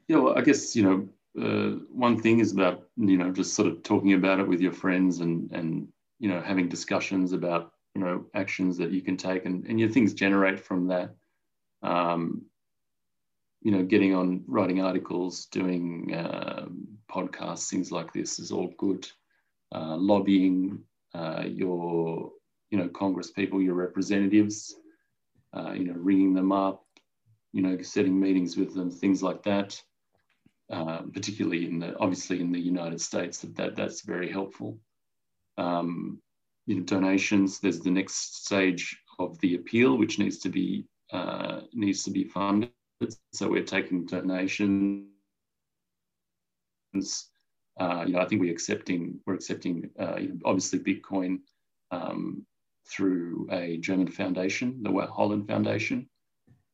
[0.08, 1.08] Yeah, well, I guess you know
[1.40, 4.72] uh, one thing is about you know just sort of talking about it with your
[4.72, 9.44] friends and and you know having discussions about you know actions that you can take
[9.44, 11.14] and and your things generate from that.
[11.82, 12.46] Um,
[13.62, 16.66] you know getting on writing articles doing uh,
[17.10, 19.08] podcasts things like this is all good.
[19.74, 20.78] Uh, lobbying
[21.14, 22.30] uh, your
[22.70, 24.76] you know congress people your representatives
[25.56, 26.84] uh, you know ringing them up
[27.52, 29.80] you know setting meetings with them things like that
[30.74, 34.78] um, particularly in the obviously in the United States, that, that that's very helpful.
[35.56, 36.20] Um,
[36.66, 37.60] you know, donations.
[37.60, 42.24] There's the next stage of the appeal, which needs to be uh, needs to be
[42.24, 42.70] funded.
[43.32, 45.06] So we're taking donations.
[47.78, 51.38] Uh, you know, I think we're accepting we're accepting uh, obviously Bitcoin
[51.92, 52.44] um,
[52.88, 56.08] through a German foundation, the Holland Foundation.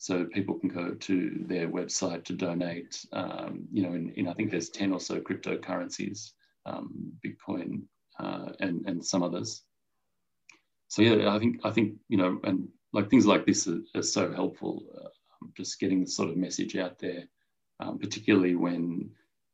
[0.01, 3.05] So people can go to their website to donate.
[3.13, 6.31] Um, you know, in, in, I think there's 10 or so cryptocurrencies,
[6.65, 7.83] um, Bitcoin
[8.19, 9.63] uh, and, and some others.
[10.89, 14.03] So yeah, I think, I think, you know, and like things like this are, are
[14.03, 15.09] so helpful, uh,
[15.55, 17.25] just getting the sort of message out there,
[17.81, 19.11] um, particularly when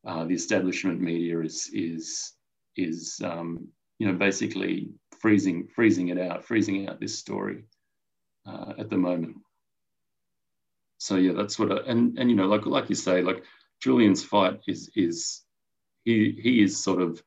[0.07, 2.35] uh, the establishment media is, is,
[2.77, 3.67] is um,
[3.99, 7.65] you know, basically freezing, freezing it out, freezing out this story
[8.45, 9.35] uh, at the moment
[10.97, 11.71] so yeah, that's what.
[11.71, 13.43] I, and and you know, like like you say, like
[13.81, 15.43] Julian's fight is is
[16.05, 17.21] he he is sort of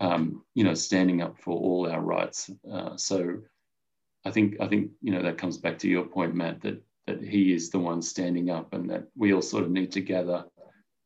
[0.00, 2.50] um, you know standing up for all our rights.
[2.70, 3.38] Uh, so
[4.24, 7.22] I think I think you know that comes back to your point, Matt, that that
[7.22, 10.44] he is the one standing up, and that we all sort of need to gather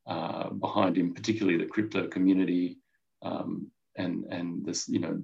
[0.07, 2.79] uh, behind him, particularly the crypto community,
[3.23, 5.23] um, and and this you know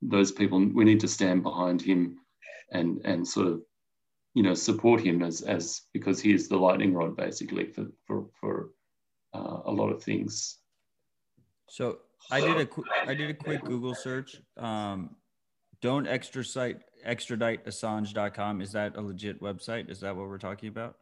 [0.00, 0.58] those people.
[0.58, 2.18] We need to stand behind him,
[2.70, 3.62] and and sort of
[4.34, 8.26] you know support him as as because he is the lightning rod basically for for
[8.40, 8.70] for
[9.34, 10.58] uh, a lot of things.
[11.68, 11.98] So
[12.30, 14.40] I did a qu- I did a quick Google search.
[14.56, 15.16] Um,
[15.80, 18.60] don't extradite extradite Assange.com.
[18.60, 19.90] Is that a legit website?
[19.90, 20.96] Is that what we're talking about?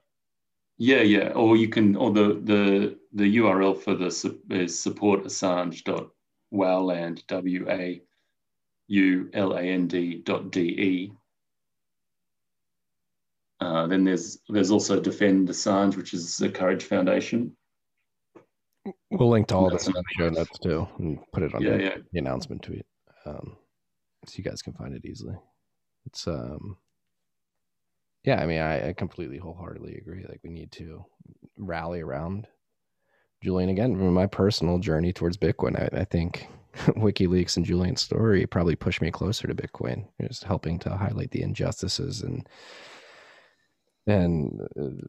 [0.78, 1.28] Yeah, yeah.
[1.32, 4.06] Or you can, or the the the URL for the
[4.50, 8.02] is support Assange.wauland w a
[8.88, 11.12] u l a n d dot d e.
[13.60, 17.56] Uh, then there's there's also Defend Assange, which is the Courage Foundation.
[19.10, 21.76] We'll link to all this in the show notes too, and put it on Yeah,
[21.76, 21.96] the, yeah.
[22.12, 22.86] the announcement tweet,
[23.26, 23.56] um,
[24.26, 25.36] so you guys can find it easily.
[26.06, 26.78] It's um,
[28.24, 28.40] yeah.
[28.40, 30.24] I mean, I, I completely wholeheartedly agree.
[30.26, 31.04] Like, we need to
[31.58, 32.46] rally around
[33.42, 33.94] Julian again.
[33.94, 36.48] From my personal journey towards Bitcoin, I, I think
[36.86, 40.06] WikiLeaks and Julian's story probably pushed me closer to Bitcoin.
[40.22, 42.48] Just helping to highlight the injustices and
[44.06, 45.06] and uh,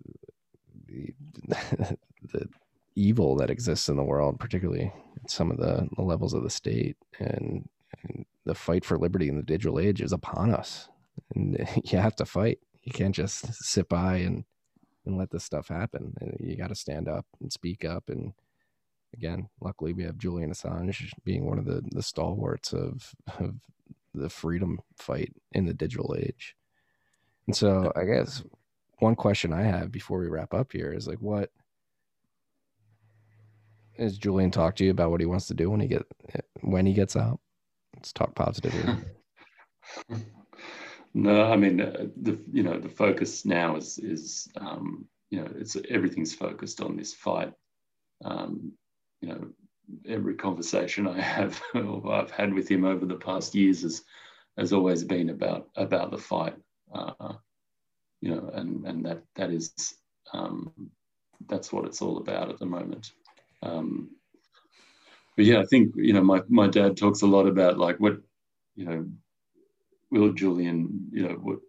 [0.87, 1.13] the
[2.33, 2.47] the
[2.95, 4.91] evil that exists in the world, particularly
[5.27, 7.67] some of the, the levels of the state, and,
[8.03, 10.89] and the fight for liberty in the digital age is upon us,
[11.35, 12.59] and you have to fight.
[12.83, 14.45] You can't just sit by and
[15.05, 16.13] and let this stuff happen.
[16.39, 18.03] You got to stand up and speak up.
[18.07, 18.33] And
[19.15, 23.55] again, luckily, we have Julian Assange being one of the the stalwarts of of
[24.13, 26.55] the freedom fight in the digital age.
[27.47, 28.43] And so, I guess
[29.01, 31.49] one question I have before we wrap up here is like, what
[33.97, 36.03] is Julian talk to you about what he wants to do when he get
[36.61, 37.39] when he gets out?
[37.95, 38.95] Let's talk positively.
[41.13, 45.51] No, I mean uh, the you know the focus now is is um, you know
[45.57, 47.53] it's everything's focused on this fight.
[48.23, 48.71] Um,
[49.19, 49.47] you know,
[50.07, 54.03] every conversation I have or I've had with him over the past years has
[54.57, 56.55] has always been about about the fight.
[56.93, 57.33] Uh,
[58.21, 59.95] you know, and and that that is
[60.33, 60.71] um,
[61.49, 63.11] that's what it's all about at the moment.
[63.63, 64.09] Um,
[65.35, 68.17] but yeah, I think you know my my dad talks a lot about like what
[68.75, 69.05] you know
[70.11, 71.59] will Julian, you know, what,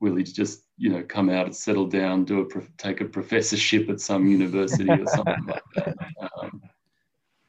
[0.00, 3.88] will he just, you know, come out and settle down, do a take a professorship
[3.90, 5.96] at some university or something like that?
[6.42, 6.62] Um,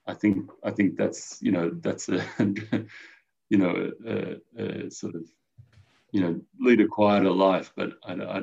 [0.08, 2.26] I think I think that's you know that's a
[3.50, 5.24] you know a, a, a sort of
[6.12, 8.40] you know lead a quieter life, but I, I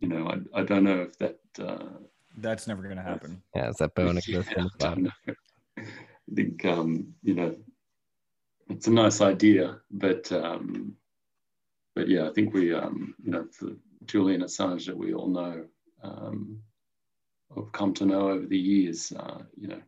[0.00, 1.88] you know I, I don't know if that uh,
[2.36, 3.42] That's never going to happen.
[3.54, 5.02] yeah, is that bone exists in yeah, the I don't body?
[5.02, 5.34] know.
[5.78, 7.56] I think um, you know
[8.68, 10.94] it's a nice idea, but um,
[11.94, 13.70] but yeah, I think we um, you know for
[14.04, 15.64] Julian Assange that we all know
[16.02, 16.60] um,
[17.54, 19.12] have come to know over the years.
[19.12, 19.80] Uh, you know,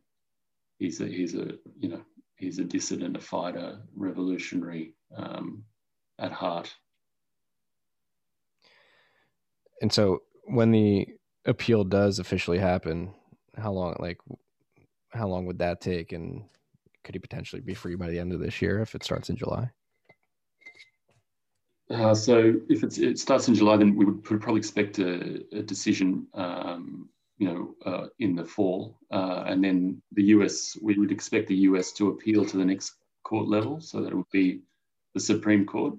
[0.78, 2.02] he's a he's a you know
[2.36, 5.64] he's a dissident, a fighter, revolutionary um,
[6.18, 6.74] at heart.
[9.80, 11.08] And so when the
[11.44, 13.14] appeal does officially happen,
[13.56, 14.18] how long like
[15.10, 16.44] how long would that take and
[17.04, 19.36] could he potentially be free by the end of this year if it starts in
[19.36, 19.70] July?
[21.90, 26.26] Uh, so if it starts in July, then we would probably expect a, a decision,
[26.34, 27.08] um,
[27.38, 30.76] you know, uh, in the fall, uh, and then the US.
[30.82, 34.14] We would expect the US to appeal to the next court level, so that it
[34.14, 34.60] would be
[35.14, 35.94] the Supreme Court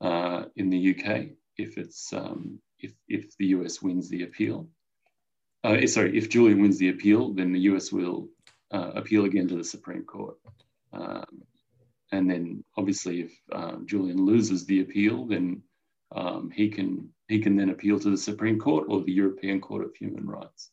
[0.00, 1.26] uh, in the UK
[1.56, 4.68] if it's um, if if the US wins the appeal.
[5.64, 8.28] Uh, sorry, if Julian wins the appeal, then the US will
[8.70, 10.36] uh, appeal again to the Supreme Court.
[10.92, 11.42] Um,
[12.12, 15.62] and then obviously if um, Julian loses the appeal, then
[16.14, 19.84] um, he can he can then appeal to the Supreme Court or the European Court
[19.84, 20.70] of Human Rights.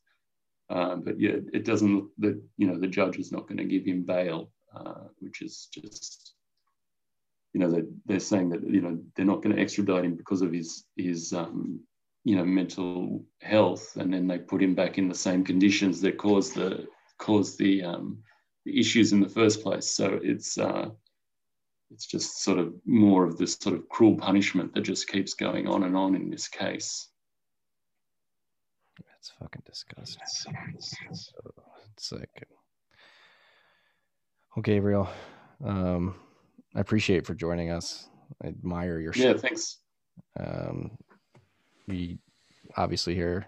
[0.69, 3.65] Um, but yeah, it doesn't look that you know the judge is not going to
[3.65, 6.33] give him bail, uh, which is just
[7.53, 10.41] you know they're, they're saying that you know they're not going to extradite him because
[10.41, 11.79] of his his um,
[12.23, 16.17] you know mental health, and then they put him back in the same conditions that
[16.17, 18.17] caused the caused the um,
[18.65, 19.87] the issues in the first place.
[19.89, 20.89] So it's uh,
[21.91, 25.67] it's just sort of more of this sort of cruel punishment that just keeps going
[25.67, 27.09] on and on in this case.
[29.05, 30.21] That's fucking disgusting.
[30.27, 31.31] So
[31.93, 32.47] it's like,
[34.55, 35.09] well, Gabriel,
[35.63, 36.15] um,
[36.75, 38.07] I appreciate for joining us.
[38.43, 39.41] I admire your Yeah, shit.
[39.41, 39.77] thanks.
[40.39, 40.91] Um,
[41.87, 42.19] we
[42.77, 43.45] obviously here,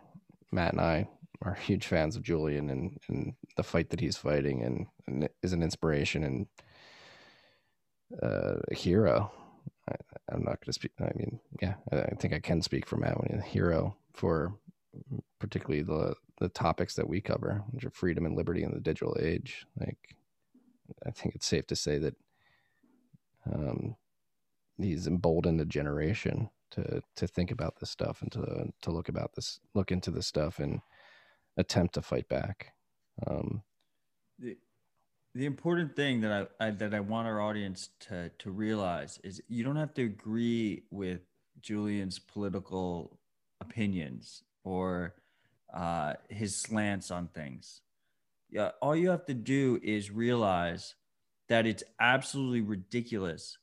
[0.52, 1.08] Matt and I
[1.42, 5.54] are huge fans of Julian and, and the fight that he's fighting and, and is
[5.54, 6.48] an inspiration and
[8.22, 9.32] uh, a hero.
[9.90, 9.96] I,
[10.32, 10.92] I'm not going to speak.
[11.00, 14.56] I mean, yeah, I think I can speak for Matt when he's a hero for
[15.40, 19.16] particularly the the topics that we cover, which are freedom and liberty in the digital
[19.22, 19.66] age.
[19.80, 20.16] Like,
[21.06, 22.16] I think it's safe to say that
[23.52, 23.96] um,
[24.78, 29.34] he's emboldened a generation to to think about this stuff and to to look about
[29.36, 30.82] this, look into this stuff, and
[31.58, 32.74] attempt to fight back.
[33.28, 33.64] Um,
[34.40, 34.58] the
[35.34, 39.42] the important thing that I, I that I want our audience to to realize is
[39.48, 41.22] you don't have to agree with
[41.62, 43.20] Julian's political
[43.62, 45.16] opinions or
[45.74, 47.82] uh, his slants on things.
[48.50, 50.96] Yeah, all you have to do is realize
[51.50, 53.58] that it's absolutely ridiculous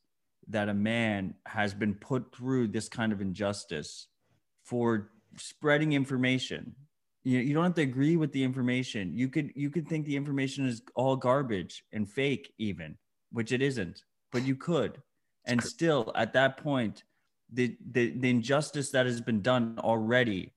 [0.48, 4.08] that a man has been put through this kind of injustice
[4.64, 6.74] for spreading information.
[7.24, 9.12] You, you don't have to agree with the information.
[9.14, 12.96] You could you could think the information is all garbage and fake even,
[13.30, 15.00] which it isn't, but you could.
[15.44, 17.04] And still at that point,
[17.52, 20.52] the, the, the injustice that has been done already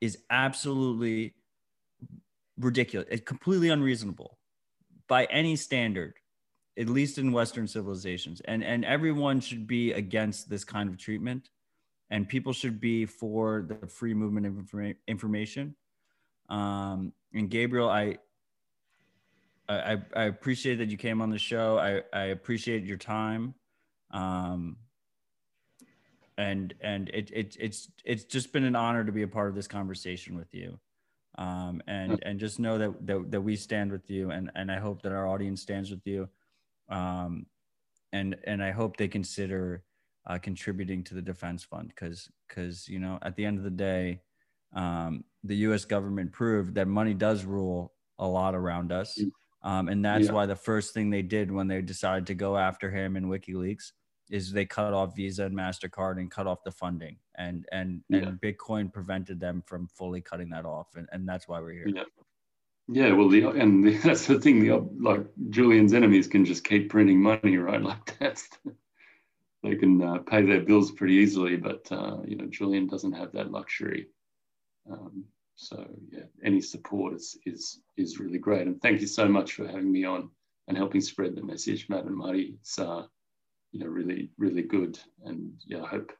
[0.00, 1.34] is absolutely
[2.58, 3.08] ridiculous.
[3.10, 4.38] It's completely unreasonable
[5.08, 6.14] by any standard,
[6.78, 8.40] at least in Western civilizations.
[8.42, 11.50] And and everyone should be against this kind of treatment,
[12.10, 15.74] and people should be for the free movement of informa- information.
[16.48, 18.18] Um, and Gabriel, I,
[19.68, 21.78] I I appreciate that you came on the show.
[21.78, 23.54] I I appreciate your time.
[24.10, 24.76] Um,
[26.38, 29.54] and and it, it it's it's just been an honor to be a part of
[29.54, 30.78] this conversation with you
[31.38, 34.78] um, and and just know that, that that we stand with you and and I
[34.78, 36.28] hope that our audience stands with you
[36.92, 37.46] um,
[38.12, 39.82] and and I hope they consider
[40.26, 43.70] uh, contributing to the defense fund because because you know at the end of the
[43.70, 44.20] day
[44.74, 45.84] um, the U.S.
[45.84, 49.18] government proved that money does rule a lot around us
[49.64, 50.32] um, and that's yeah.
[50.32, 53.92] why the first thing they did when they decided to go after him in WikiLeaks
[54.30, 58.20] is they cut off Visa and Mastercard and cut off the funding, and and yeah.
[58.20, 61.88] and Bitcoin prevented them from fully cutting that off, and, and that's why we're here.
[61.94, 62.02] Yeah,
[62.88, 63.12] yeah.
[63.12, 64.64] Well, the and the, that's the thing.
[64.64, 67.82] The like Julian's enemies can just keep printing money, right?
[67.82, 68.48] Like that's
[69.62, 73.32] they can uh, pay their bills pretty easily, but uh, you know Julian doesn't have
[73.32, 74.08] that luxury.
[74.90, 75.24] Um,
[75.54, 79.66] so yeah, any support is is is really great, and thank you so much for
[79.66, 80.30] having me on
[80.68, 82.54] and helping spread the message, Matt and Marty.
[82.60, 83.06] It's uh,
[83.72, 86.12] you know really really good and yeah i hope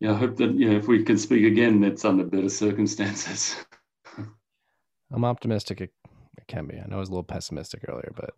[0.00, 3.56] yeah i hope that you know if we can speak again it's under better circumstances
[5.12, 5.90] i'm optimistic it,
[6.38, 8.30] it can be i know i was a little pessimistic earlier but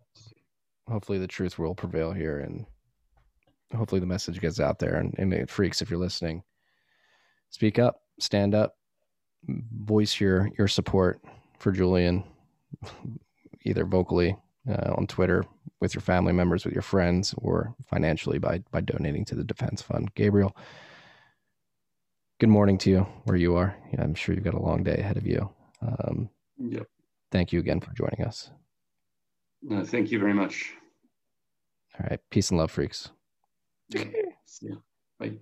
[0.87, 2.65] hopefully the truth will prevail here and
[3.75, 6.43] hopefully the message gets out there and, and freaks if you're listening
[7.49, 8.75] speak up stand up
[9.47, 11.19] voice your your support
[11.59, 12.23] for julian
[13.65, 14.35] either vocally
[14.69, 15.43] uh, on twitter
[15.85, 19.81] with your family members, with your friends, or financially by by donating to the defense
[19.81, 20.13] fund.
[20.15, 20.55] Gabriel,
[22.39, 23.75] good morning to you where you are.
[23.97, 25.49] I'm sure you've got a long day ahead of you.
[25.81, 26.87] Um, yep.
[27.31, 28.51] Thank you again for joining us.
[29.61, 30.73] No, thank you very much.
[31.99, 32.19] All right.
[32.29, 33.09] Peace and love, freaks.
[33.89, 34.03] Yeah.
[34.61, 34.75] yeah.
[35.19, 35.37] Bye.